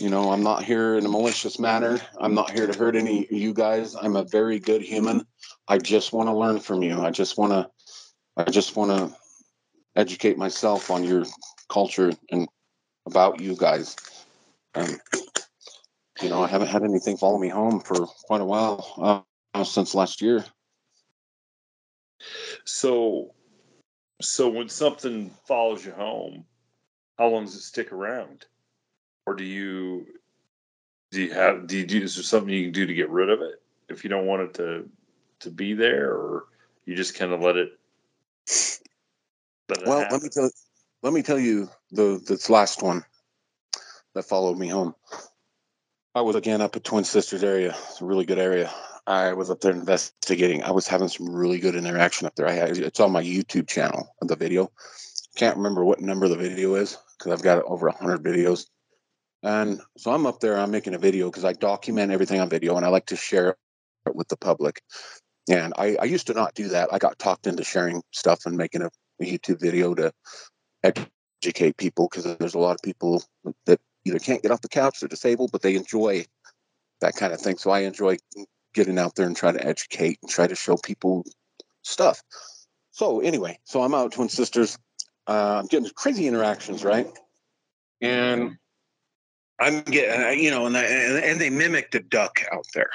[0.00, 2.00] You know, I'm not here in a malicious manner.
[2.18, 3.94] I'm not here to hurt any of you guys.
[3.94, 5.24] I'm a very good human.
[5.68, 7.00] I just want to learn from you.
[7.00, 7.70] I just want to,
[8.36, 9.16] I just want to
[9.94, 11.24] educate myself on your
[11.68, 12.48] culture and
[13.06, 13.94] about you guys.
[14.74, 14.98] Um,
[16.20, 19.24] you know, I haven't had anything follow me home for quite a while
[19.54, 20.44] uh, since last year.
[22.64, 23.30] So
[24.20, 26.44] so when something follows you home,
[27.18, 28.46] how long does it stick around?
[29.26, 30.06] Or do you
[31.10, 33.30] do you have do you do is there something you can do to get rid
[33.30, 34.88] of it if you don't want it to
[35.40, 36.46] to be there or
[36.86, 37.70] you just kind of let it,
[39.68, 40.12] let well happen?
[40.12, 40.50] let me tell
[41.02, 43.04] let me tell you the this last one
[44.14, 44.94] that followed me home
[46.14, 48.70] i was again up at twin sisters area it's a really good area
[49.06, 50.62] I was up there investigating.
[50.62, 52.48] I was having some really good interaction up there.
[52.48, 54.70] I had it's on my YouTube channel, the video.
[55.36, 58.66] Can't remember what number the video is because I've got over hundred videos.
[59.42, 60.58] And so I'm up there.
[60.58, 63.56] I'm making a video because I document everything on video and I like to share
[64.06, 64.80] it with the public.
[65.50, 66.88] And I, I used to not do that.
[66.92, 68.90] I got talked into sharing stuff and making a,
[69.20, 70.12] a YouTube video to
[70.82, 73.22] educate people because there's a lot of people
[73.66, 76.24] that either can't get off the couch, they're disabled, but they enjoy
[77.00, 77.58] that kind of thing.
[77.58, 78.16] So I enjoy
[78.74, 81.24] getting out there and trying to educate and try to show people
[81.82, 82.22] stuff.
[82.90, 84.78] So anyway, so I'm out Twin Sisters.
[85.26, 87.08] Uh, I'm getting crazy interactions, right?
[88.00, 88.56] And
[89.58, 92.90] I'm getting, you know, and, and they mimic the duck out there.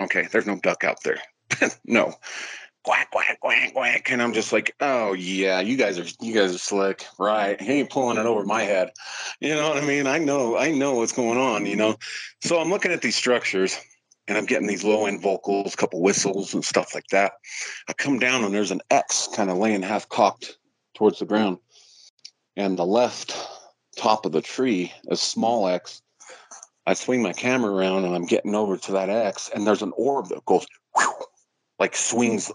[0.00, 1.18] Okay, there's no duck out there.
[1.84, 2.14] no,
[2.84, 6.54] quack quack quack quack, and I'm just like, oh yeah, you guys are you guys
[6.54, 7.60] are slick, right?
[7.60, 8.90] He ain't pulling it over my head.
[9.40, 10.06] You know what I mean?
[10.06, 11.66] I know, I know what's going on.
[11.66, 11.96] You know,
[12.42, 13.78] so I'm looking at these structures
[14.28, 17.32] and I'm getting these low end vocals, a couple whistles and stuff like that.
[17.88, 20.58] I come down and there's an X kind of laying half cocked
[20.94, 21.58] towards the ground.
[22.56, 23.36] And the left
[23.96, 26.02] top of the tree, a small X,
[26.86, 29.92] I swing my camera around and I'm getting over to that X, and there's an
[29.96, 30.66] orb that goes
[30.96, 31.12] whew,
[31.78, 32.50] like swings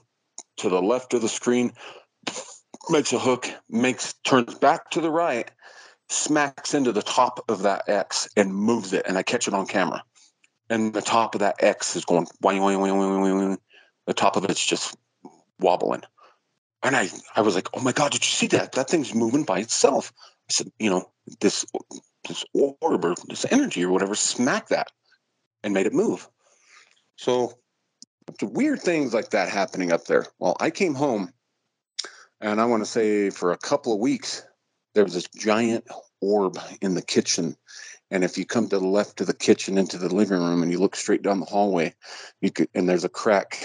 [0.57, 1.73] to the left of the screen,
[2.89, 5.51] makes a hook, makes turns back to the right,
[6.09, 9.67] smacks into the top of that X and moves it, and I catch it on
[9.67, 10.03] camera
[10.71, 13.57] and the top of that X is going wing, wing, wing, wing, wing, wing.
[14.07, 14.95] The top of it's just
[15.59, 16.03] wobbling.
[16.81, 18.71] And I, I was like, oh my God, did you see that?
[18.71, 20.13] That thing's moving by itself.
[20.49, 21.11] I said, you know,
[21.41, 21.65] this
[22.27, 24.87] this orb or this energy or whatever smacked that
[25.61, 26.27] and made it move.
[27.17, 27.59] So
[28.41, 30.25] weird things like that happening up there.
[30.39, 31.33] Well, I came home
[32.39, 34.43] and I want to say for a couple of weeks,
[34.95, 35.85] there was this giant
[36.21, 37.57] orb in the kitchen
[38.11, 40.71] And if you come to the left of the kitchen into the living room and
[40.71, 41.95] you look straight down the hallway,
[42.41, 43.57] you could and there's a crack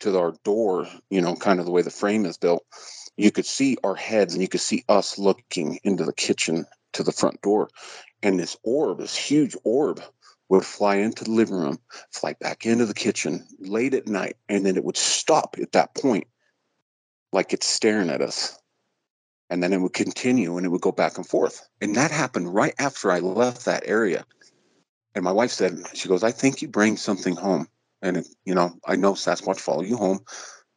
[0.00, 2.66] to our door, you know, kind of the way the frame is built,
[3.16, 7.04] you could see our heads and you could see us looking into the kitchen to
[7.04, 7.70] the front door.
[8.22, 10.02] And this orb, this huge orb,
[10.48, 11.78] would fly into the living room,
[12.10, 15.94] fly back into the kitchen late at night, and then it would stop at that
[15.94, 16.26] point,
[17.32, 18.58] like it's staring at us.
[19.48, 21.66] And then it would continue and it would go back and forth.
[21.80, 24.24] And that happened right after I left that area.
[25.14, 27.68] And my wife said, she goes, I think you bring something home.
[28.02, 30.20] And, you know, I know Sasquatch follow you home.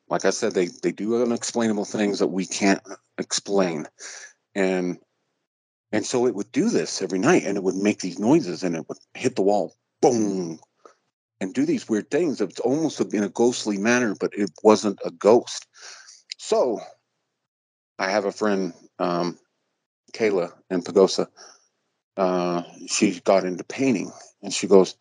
[0.07, 2.81] Like I said, they, they do unexplainable things that we can't
[3.17, 3.87] explain.
[4.55, 4.99] And
[5.91, 8.75] and so it would do this every night and it would make these noises and
[8.75, 10.59] it would hit the wall, boom,
[11.41, 12.41] and do these weird things.
[12.41, 15.65] It's almost in a ghostly manner, but it wasn't a ghost.
[16.37, 16.79] So
[17.99, 19.37] I have a friend, um,
[20.13, 21.27] Kayla in Pagosa.
[22.17, 24.95] Uh, she got into painting and she goes,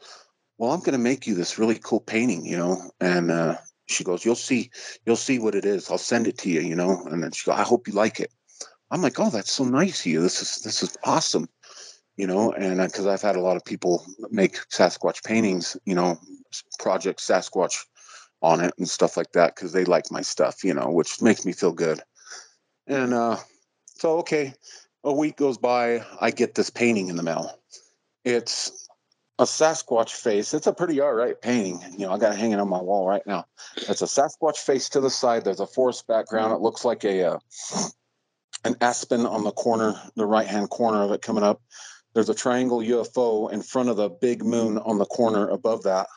[0.59, 4.05] Well, I'm going to make you this really cool painting, you know, and uh, she
[4.05, 4.71] goes, You'll see,
[5.07, 5.91] you'll see what it is.
[5.91, 7.05] I'll send it to you, you know.
[7.07, 8.33] And then she goes, I hope you like it.
[8.91, 10.23] I'm like, oh, that's so nice of you.
[10.23, 11.49] This is this is awesome,
[12.17, 12.53] you know.
[12.53, 16.19] And because I've had a lot of people make Sasquatch paintings, you know,
[16.79, 17.85] project Sasquatch
[18.41, 21.45] on it and stuff like that because they like my stuff, you know, which makes
[21.45, 22.01] me feel good.
[22.89, 23.37] And uh,
[23.85, 24.55] so, okay,
[25.05, 27.59] a week goes by, I get this painting in the mail.
[28.25, 28.89] It's
[29.39, 30.53] a Sasquatch face.
[30.55, 31.81] It's a pretty all right painting.
[31.93, 33.47] You know, I got it hanging on my wall right now.
[33.77, 35.45] It's a Sasquatch face to the side.
[35.45, 36.53] There's a forest background.
[36.53, 37.39] It looks like a uh,
[38.65, 41.63] an aspen on the corner, the right hand corner of it coming up.
[42.15, 46.09] There's a triangle UFO in front of the big moon on the corner above that.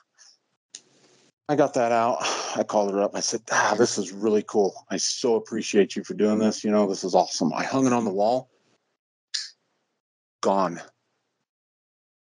[1.51, 2.19] I got that out.
[2.55, 3.13] I called her up.
[3.13, 4.85] I said, ah, this is really cool.
[4.89, 6.63] I so appreciate you for doing this.
[6.63, 7.51] You know, this is awesome.
[7.51, 8.49] I hung it on the wall.
[10.39, 10.79] Gone.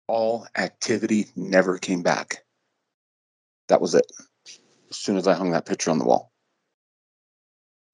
[0.07, 2.43] All activity never came back.
[3.67, 4.11] That was it.
[4.89, 6.31] As soon as I hung that picture on the wall.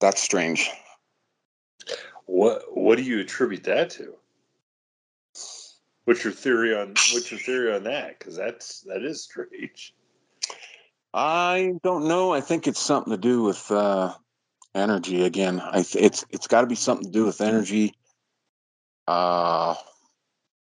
[0.00, 0.70] That's strange.
[2.24, 4.14] What what do you attribute that to?
[6.06, 8.18] What's your theory on what's your theory on that?
[8.18, 9.92] Because that's that is strange.
[11.12, 12.32] I don't know.
[12.32, 14.14] I think it's something to do with uh,
[14.74, 15.60] energy again.
[15.60, 17.94] I th- it's it's got to be something to do with energy.
[19.08, 19.74] Uh,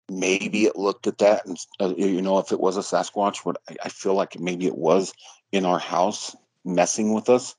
[0.10, 3.58] maybe it looked at that and uh, you know if it was a Sasquatch, but
[3.70, 5.14] I, I feel like maybe it was
[5.52, 7.56] in our house messing with us.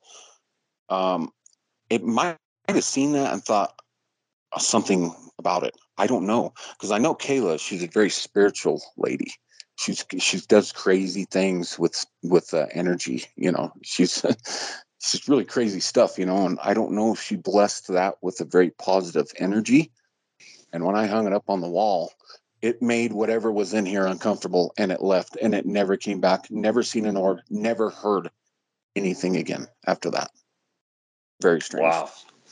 [0.89, 1.32] Um,
[1.91, 2.37] it might
[2.68, 3.74] have seen that and thought,
[4.59, 5.74] something about it.
[5.99, 7.59] I don't know because I know Kayla.
[7.59, 9.32] She's a very spiritual lady.
[9.77, 13.24] She's she does crazy things with with uh, energy.
[13.37, 14.24] You know, she's
[15.01, 16.18] she's really crazy stuff.
[16.18, 19.93] You know, and I don't know if she blessed that with a very positive energy.
[20.72, 22.12] And when I hung it up on the wall,
[22.62, 26.51] it made whatever was in here uncomfortable, and it left, and it never came back.
[26.51, 27.41] Never seen an orb.
[27.51, 28.31] Never heard
[28.97, 30.31] anything again after that.
[31.43, 31.85] Very strange.
[31.85, 32.11] Wow,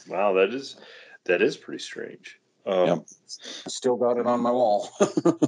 [0.09, 0.77] wow, that is
[1.25, 2.39] that is pretty strange.
[2.67, 2.99] Um, yep.
[3.27, 4.91] Still got it on my wall.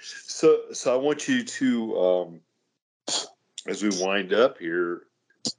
[0.00, 2.40] so, so I want you to, um,
[3.66, 5.02] as we wind up here,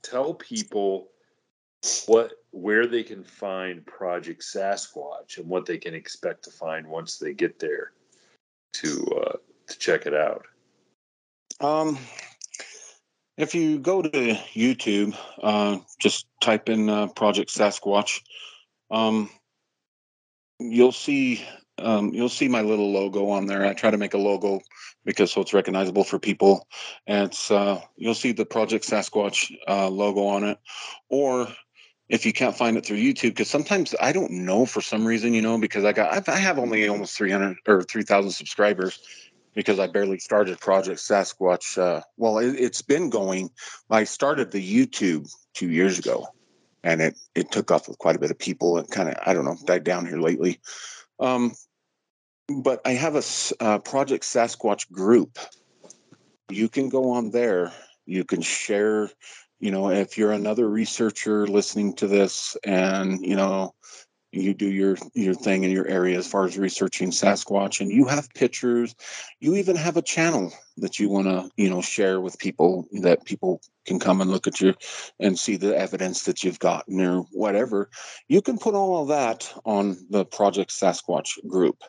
[0.01, 1.09] tell people
[2.05, 7.17] what where they can find Project Sasquatch and what they can expect to find once
[7.17, 7.91] they get there
[8.73, 9.37] to uh,
[9.67, 10.45] to check it out.
[11.59, 11.97] Um,
[13.37, 18.21] if you go to YouTube, uh, just type in uh, Project Sasquatch.
[18.89, 19.29] Um,
[20.59, 21.45] you'll see
[21.77, 23.65] um, you'll see my little logo on there.
[23.65, 24.61] I try to make a logo
[25.05, 26.67] because so it's recognizable for people.
[27.07, 30.59] And it's uh, you'll see the Project Sasquatch uh, logo on it,
[31.09, 31.47] or
[32.09, 35.33] if you can't find it through YouTube, because sometimes I don't know for some reason,
[35.33, 38.99] you know, because I got I have only almost three hundred or three thousand subscribers
[39.53, 41.77] because I barely started Project Sasquatch.
[41.77, 43.49] Uh, well, it, it's been going.
[43.89, 46.27] I started the YouTube two years ago
[46.83, 49.33] and it it took off with quite a bit of people and kind of I
[49.33, 50.59] don't know died down here lately.
[51.21, 51.53] Um,
[52.49, 53.23] but I have a
[53.63, 55.37] uh, Project Sasquatch group.
[56.49, 57.71] You can go on there.
[58.05, 59.09] You can share.
[59.59, 63.73] You know, if you're another researcher listening to this, and you know
[64.31, 68.05] you do your your thing in your area as far as researching Sasquatch, and you
[68.05, 68.95] have pictures.
[69.39, 73.25] You even have a channel that you want to you know share with people that
[73.25, 74.73] people can come and look at you
[75.19, 77.89] and see the evidence that you've gotten or whatever.
[78.27, 81.83] You can put all of that on the Project Sasquatch group.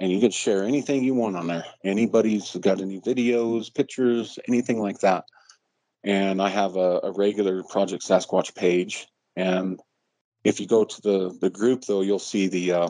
[0.00, 1.64] And you can share anything you want on there.
[1.84, 5.24] Anybody's got any videos, pictures, anything like that.
[6.04, 9.08] And I have a, a regular Project Sasquatch page.
[9.34, 9.80] And
[10.44, 12.88] if you go to the the group though you'll see the uh,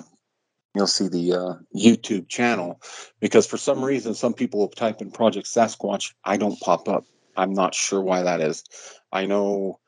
[0.74, 2.80] you'll see the uh, YouTube channel
[3.20, 6.14] because for some reason some people will type in Project Sasquatch.
[6.24, 7.04] I don't pop up.
[7.36, 8.64] I'm not sure why that is.
[9.12, 9.80] I know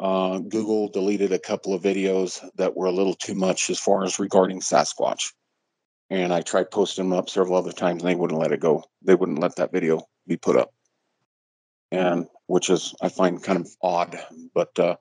[0.00, 4.04] uh, Google deleted a couple of videos that were a little too much as far
[4.04, 5.32] as regarding Sasquatch.
[6.10, 8.84] And I tried posting them up several other times and they wouldn't let it go.
[9.02, 10.72] They wouldn't let that video be put up.
[11.90, 14.18] And which is, I find kind of odd.
[14.54, 14.96] But uh,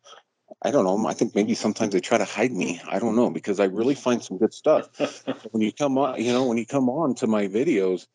[0.61, 1.07] I don't know.
[1.07, 2.79] I think maybe sometimes they try to hide me.
[2.87, 4.89] I don't know because I really find some good stuff.
[5.51, 8.05] when you come on, you know, when you come on to my videos,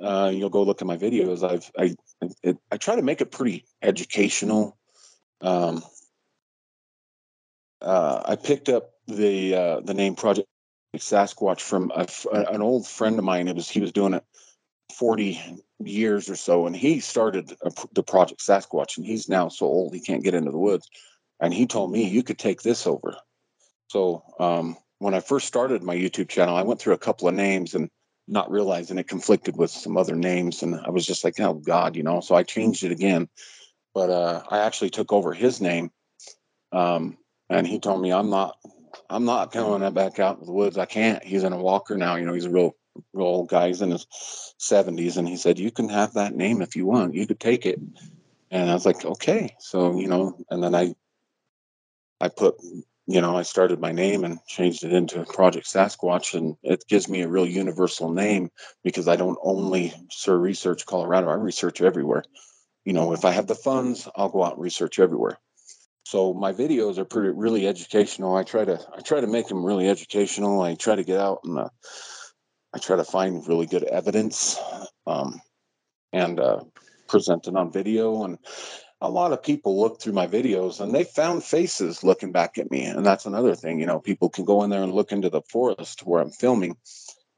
[0.00, 1.48] uh, you'll go look at my videos.
[1.48, 1.94] I've I
[2.42, 4.78] it, I try to make it pretty educational.
[5.42, 5.82] Um,
[7.82, 10.48] uh, I picked up the uh, the name Project
[10.96, 13.48] Sasquatch from a, an old friend of mine.
[13.48, 14.24] It was he was doing it
[14.96, 15.38] forty
[15.78, 19.92] years or so, and he started a, the Project Sasquatch, and he's now so old
[19.92, 20.88] he can't get into the woods.
[21.42, 23.16] And he told me you could take this over.
[23.88, 27.34] So um, when I first started my YouTube channel, I went through a couple of
[27.34, 27.90] names and
[28.28, 31.96] not realizing it conflicted with some other names, and I was just like, oh God,
[31.96, 32.20] you know.
[32.20, 33.28] So I changed it again,
[33.92, 35.90] but uh, I actually took over his name.
[36.70, 37.18] Um,
[37.50, 38.56] and he told me I'm not
[39.10, 40.78] I'm not coming back out in the woods.
[40.78, 41.22] I can't.
[41.24, 42.16] He's in a walker now.
[42.16, 42.76] You know, he's a real
[43.12, 43.66] real old guy.
[43.66, 44.06] He's in his
[44.58, 47.14] seventies, and he said you can have that name if you want.
[47.14, 47.80] You could take it.
[48.50, 49.56] And I was like, okay.
[49.58, 50.94] So you know, and then I
[52.22, 52.54] I put
[53.06, 57.08] you know I started my name and changed it into Project Sasquatch, and it gives
[57.08, 58.50] me a real universal name
[58.84, 61.28] because I don't only sir research Colorado.
[61.28, 62.24] I research everywhere.
[62.84, 65.38] You know, if I have the funds, I'll go out and research everywhere
[66.12, 69.64] so my videos are pretty really educational i try to i try to make them
[69.64, 71.68] really educational i try to get out and uh,
[72.74, 74.58] i try to find really good evidence
[75.06, 75.40] um,
[76.12, 76.60] and uh,
[77.08, 78.38] present it on video and
[79.02, 82.70] a lot of people look through my videos and they found faces looking back at
[82.70, 85.28] me and that's another thing you know people can go in there and look into
[85.28, 86.76] the forest where i'm filming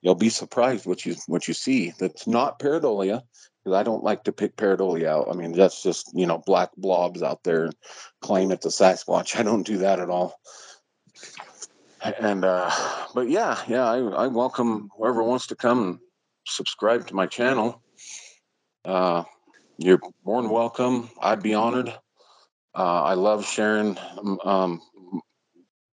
[0.03, 3.23] you'll be surprised what you what you see that's not pareidolia
[3.65, 5.29] because I don't like to pick pareidolia out.
[5.31, 7.71] I mean, that's just you know black blobs out there
[8.21, 9.39] claim it's a Sasquatch.
[9.39, 10.39] I don't do that at all.
[12.21, 12.71] And uh,
[13.15, 15.99] but yeah, yeah, I, I welcome whoever wants to come and
[16.47, 17.81] subscribe to my channel.
[18.85, 19.25] Uh,
[19.79, 21.11] you're more than welcome.
[21.21, 21.89] I'd be honored.
[22.77, 24.81] Uh, I love sharing um, um,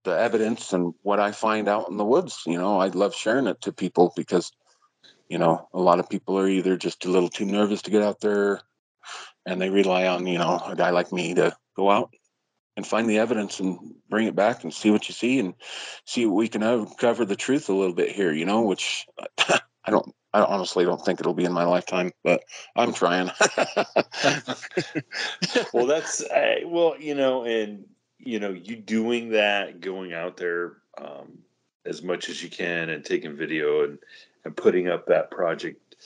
[0.05, 2.43] the evidence and what I find out in the woods.
[2.47, 4.53] You know, I love sharing it to people because
[5.29, 8.03] you know a lot of people are either just a little too nervous to get
[8.03, 8.61] out there
[9.47, 12.13] and they rely on you know a guy like me to go out
[12.77, 15.55] and find the evidence and bring it back and see what you see and
[16.05, 19.07] see what we can uncover the truth a little bit here you know which
[19.85, 22.43] i don't i honestly don't think it'll be in my lifetime but
[22.77, 23.27] i'm trying
[25.73, 27.85] well that's uh, well you know and
[28.19, 31.39] you know you doing that going out there um,
[31.87, 33.99] as much as you can and taking video and
[34.45, 35.97] and putting up that project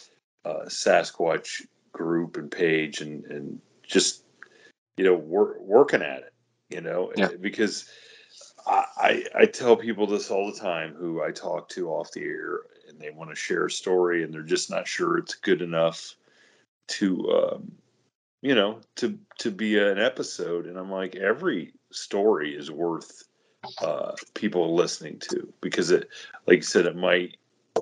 [0.44, 1.62] uh, Sasquatch
[1.92, 4.22] group and page and and just
[4.96, 6.32] you know wor- working at it,
[6.70, 7.28] you know, yeah.
[7.40, 7.88] because
[8.66, 12.60] I, I tell people this all the time who I talk to off the air
[13.02, 16.14] they want to share a story and they're just not sure it's good enough
[16.88, 17.72] to um,
[18.40, 23.24] you know to to be an episode and I'm like every story is worth
[23.80, 26.08] uh, people listening to because it
[26.46, 27.36] like you said it might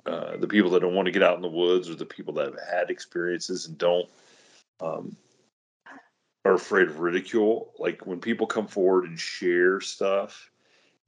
[0.07, 2.35] uh, the people that don't want to get out in the woods or the people
[2.35, 4.09] that have had experiences and don't
[4.81, 5.17] um,
[6.45, 7.73] are afraid of ridicule.
[7.79, 10.51] Like when people come forward and share stuff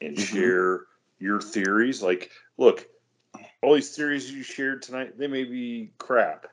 [0.01, 0.37] and mm-hmm.
[0.37, 0.81] share
[1.19, 2.87] your theories, like, look,
[3.63, 6.47] all these theories you shared tonight, they may be crap.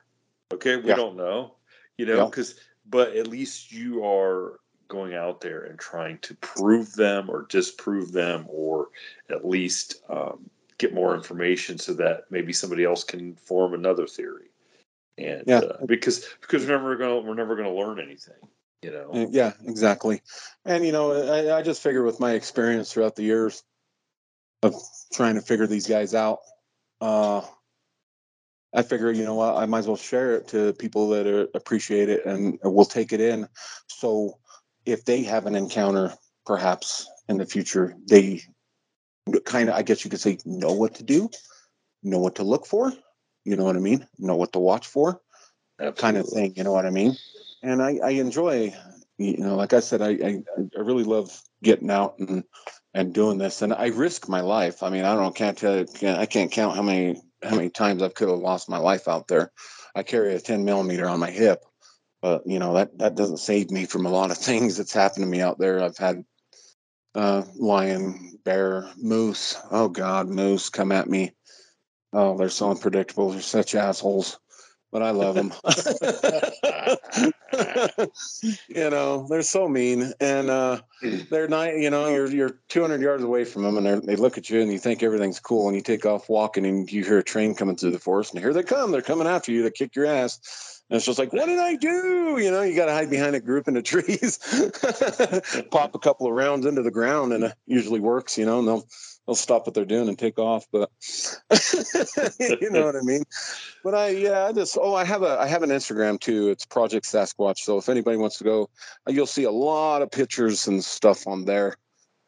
[0.52, 0.96] Okay, we yeah.
[0.96, 1.54] don't know,
[1.96, 2.62] you know, because yeah.
[2.88, 8.12] but at least you are going out there and trying to prove them or disprove
[8.12, 8.88] them or
[9.30, 14.48] at least um, get more information so that maybe somebody else can form another theory.
[15.16, 15.58] And yeah.
[15.58, 18.34] Uh, because because we're never gonna we're never gonna learn anything,
[18.82, 19.10] you know.
[19.12, 20.22] Uh, yeah, exactly.
[20.64, 23.62] And you know, I, I just figure with my experience throughout the years
[24.62, 24.74] of
[25.12, 26.38] trying to figure these guys out,
[27.00, 27.42] uh,
[28.72, 31.48] I figure, you know what, I might as well share it to people that are,
[31.54, 33.48] appreciate it and will take it in.
[33.88, 34.38] So
[34.86, 36.14] if they have an encounter,
[36.46, 38.42] perhaps in the future, they
[39.44, 41.30] kind of, I guess you could say, know what to do,
[42.02, 42.92] know what to look for.
[43.44, 44.06] You know what I mean?
[44.18, 45.20] Know what to watch for,
[45.80, 46.00] Absolutely.
[46.00, 46.52] kind of thing.
[46.56, 47.16] You know what I mean?
[47.62, 48.74] And I, I enjoy,
[49.18, 50.42] you know, like I said, I, I,
[50.76, 52.44] I really love getting out and
[52.94, 54.82] and doing this, and I risk my life.
[54.82, 57.70] I mean, I don't know, can't tell, can't, I can't count how many how many
[57.70, 59.52] times I could have lost my life out there.
[59.94, 61.60] I carry a 10 millimeter on my hip,
[62.22, 65.24] but you know that that doesn't save me from a lot of things that's happened
[65.24, 65.82] to me out there.
[65.82, 66.24] I've had
[67.14, 69.58] uh, lion, bear, moose.
[69.70, 71.32] Oh God, moose come at me
[72.12, 73.30] Oh, they're so unpredictable.
[73.30, 74.40] They're such assholes,
[74.92, 75.52] but I love them.
[78.68, 80.80] you know, they're so mean, and uh,
[81.30, 81.76] they're not.
[81.76, 84.72] You know, you're you're 200 yards away from them, and they look at you, and
[84.72, 87.76] you think everything's cool, and you take off walking, and you hear a train coming
[87.76, 88.90] through the forest, and here they come.
[88.90, 90.80] They're coming after you to kick your ass.
[90.90, 92.38] And it's just like, what did I do?
[92.40, 94.38] You know, you got to hide behind a group in the trees,
[95.70, 98.36] pop a couple of rounds into the ground, and it usually works.
[98.36, 98.86] You know, and they'll
[99.30, 100.66] they'll stop what they're doing and take off.
[100.72, 100.90] But
[102.60, 103.22] you know what I mean.
[103.84, 106.48] But I yeah, I just oh I have a I have an Instagram too.
[106.48, 107.58] It's Project Sasquatch.
[107.58, 108.68] So if anybody wants to go,
[109.06, 111.76] you'll see a lot of pictures and stuff on there.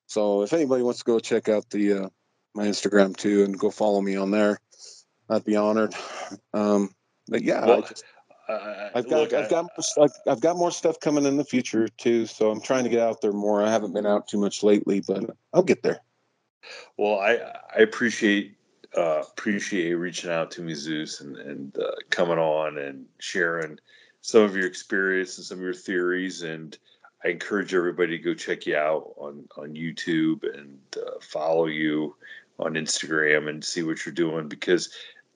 [0.06, 2.08] So if anybody wants to go check out the uh,
[2.54, 4.60] my Instagram too and go follow me on there,
[5.28, 5.96] I'd be honored.
[6.54, 6.94] Um,
[7.26, 7.88] but yeah, well,
[8.48, 9.66] uh, I've got look, I've got
[10.28, 12.26] I've got more stuff coming in the future too.
[12.26, 13.60] So I'm trying to get out there more.
[13.60, 16.00] I haven't been out too much lately, but I'll get there.
[16.96, 17.38] Well, I
[17.74, 18.56] I appreciate
[18.96, 23.78] uh, appreciate reaching out to me, Zeus, and and uh, coming on and sharing
[24.20, 26.42] some of your experience and some of your theories.
[26.42, 26.76] And
[27.24, 32.16] I encourage everybody to go check you out on on YouTube and uh, follow you
[32.58, 34.90] on Instagram and see what you're doing because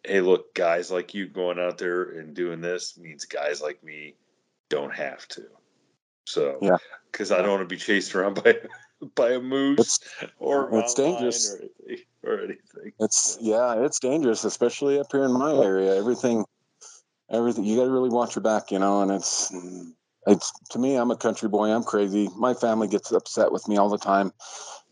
[0.07, 4.15] hey, look, guys like you going out there and doing this means guys like me
[4.69, 5.43] don't have to.
[6.25, 6.77] So, yeah,
[7.11, 8.57] because I don't want to be chased around by
[9.15, 9.79] by a moose
[10.21, 12.93] it's, or it's dangerous or anything, or anything.
[13.01, 15.97] It's yeah, it's dangerous, especially up here in my area.
[15.97, 16.45] Everything,
[17.31, 19.03] everything you got to really watch your back, you know.
[19.03, 19.53] And it's
[20.27, 21.71] it's to me, I'm a country boy.
[21.71, 22.29] I'm crazy.
[22.37, 24.33] My family gets upset with me all the time.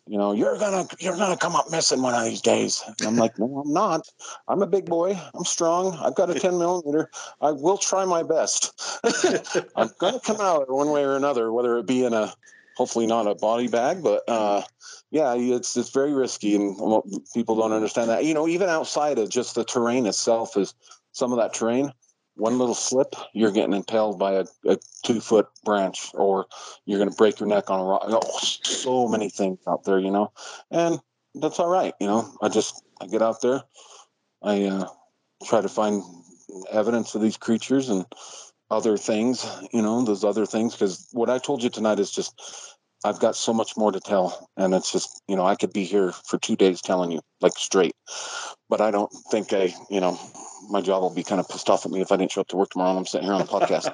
[0.07, 2.85] You know, you're gonna you're gonna come up missing one of these days.
[2.87, 4.07] And I'm like, no, I'm not.
[4.47, 5.19] I'm a big boy.
[5.35, 5.99] I'm strong.
[5.99, 7.11] I've got a 10 millimeter.
[7.41, 9.01] I will try my best.
[9.77, 12.35] I'm gonna come out one way or another, whether it be in a
[12.77, 14.63] hopefully not a body bag, but uh,
[15.11, 16.77] yeah, it's it's very risky, and
[17.33, 18.25] people don't understand that.
[18.25, 20.75] You know, even outside of just the terrain itself is
[21.13, 21.93] some of that terrain.
[22.37, 26.47] One little slip, you're getting impaled by a, a two foot branch, or
[26.85, 28.03] you're going to break your neck on a rock.
[28.07, 30.33] Oh, so many things out there, you know,
[30.71, 31.01] and
[31.37, 31.95] that's all right.
[32.01, 33.63] You know, I just I get out there,
[34.43, 34.89] I uh,
[35.45, 36.03] try to find
[36.71, 38.05] evidence of these creatures and
[38.71, 40.75] other things, you know, those other things.
[40.75, 42.35] Because what I told you tonight is just,
[43.05, 44.49] I've got so much more to tell.
[44.57, 47.53] And it's just, you know, I could be here for two days telling you like
[47.57, 47.95] straight.
[48.69, 50.19] But I don't think I, you know,
[50.71, 52.49] my job will be kind of pissed off at me if I didn't show up
[52.49, 53.93] to work tomorrow and I'm sitting here on the podcast.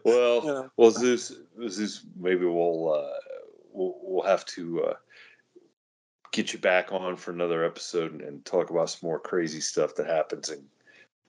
[0.04, 0.70] well, know.
[0.76, 1.32] well, Zeus,
[1.68, 3.18] Zeus, maybe we'll, uh,
[3.72, 4.94] we'll, we'll have to, uh,
[6.32, 9.94] get you back on for another episode and, and talk about some more crazy stuff
[9.94, 10.62] that happens in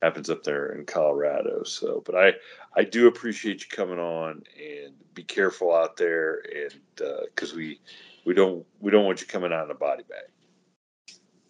[0.01, 1.63] happens up there in Colorado.
[1.63, 2.33] So, but I
[2.75, 7.79] I do appreciate you coming on and be careful out there, and because uh, we
[8.25, 10.29] we don't we don't want you coming out in a body bag.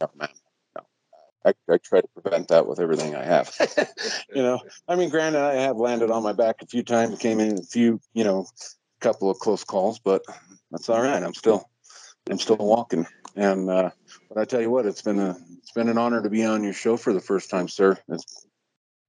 [0.02, 0.30] No, man.
[1.46, 3.56] I, I try to prevent that with everything I have.
[4.36, 7.40] you know, I mean, granted, I have landed on my back a few times, came
[7.40, 8.48] in a few, you know,
[9.00, 10.24] couple of close calls, but
[10.72, 11.24] that's all right.
[11.24, 11.70] I'm still,
[12.30, 13.08] I'm still walking.
[13.36, 13.92] And uh,
[14.28, 15.38] but I tell you what, it's been a
[15.78, 17.96] been an honor to be on your show for the first time, sir.
[18.10, 18.48] It's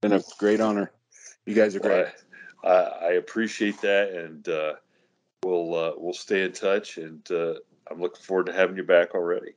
[0.03, 0.93] been a great honor.
[1.47, 2.09] You guys are great.
[2.63, 4.75] I, I, appreciate that, and uh,
[5.43, 6.99] we'll uh, we'll stay in touch.
[6.99, 7.55] And uh,
[7.91, 9.53] I'm looking forward to having you back already.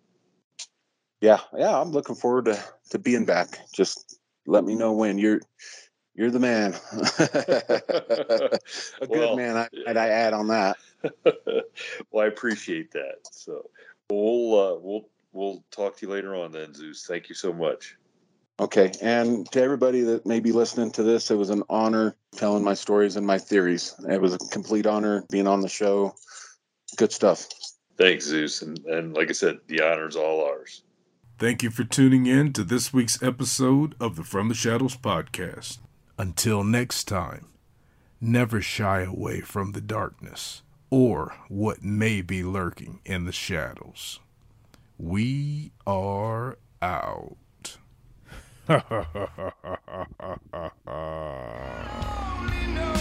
[1.19, 3.59] Yeah, yeah, I'm looking forward to to being back.
[3.73, 5.41] Just let me know when you're
[6.15, 6.75] you're the man.
[7.19, 9.57] a well, good man.
[9.57, 10.77] I, and I add on that.
[12.09, 13.15] well, I appreciate that.
[13.31, 13.69] So
[14.09, 17.05] we'll uh, we'll we'll talk to you later on then, Zeus.
[17.07, 17.95] Thank you so much.
[18.59, 18.91] Okay.
[19.01, 22.75] And to everybody that may be listening to this, it was an honor telling my
[22.75, 23.95] stories and my theories.
[24.07, 26.13] It was a complete honor being on the show.
[26.97, 27.47] Good stuff.
[27.97, 28.61] Thanks, Zeus.
[28.61, 30.83] And, and like I said, the honor is all ours.
[31.39, 35.79] Thank you for tuning in to this week's episode of the From the Shadows podcast.
[36.19, 37.47] Until next time,
[38.19, 44.19] never shy away from the darkness or what may be lurking in the shadows.
[45.01, 47.77] We are out.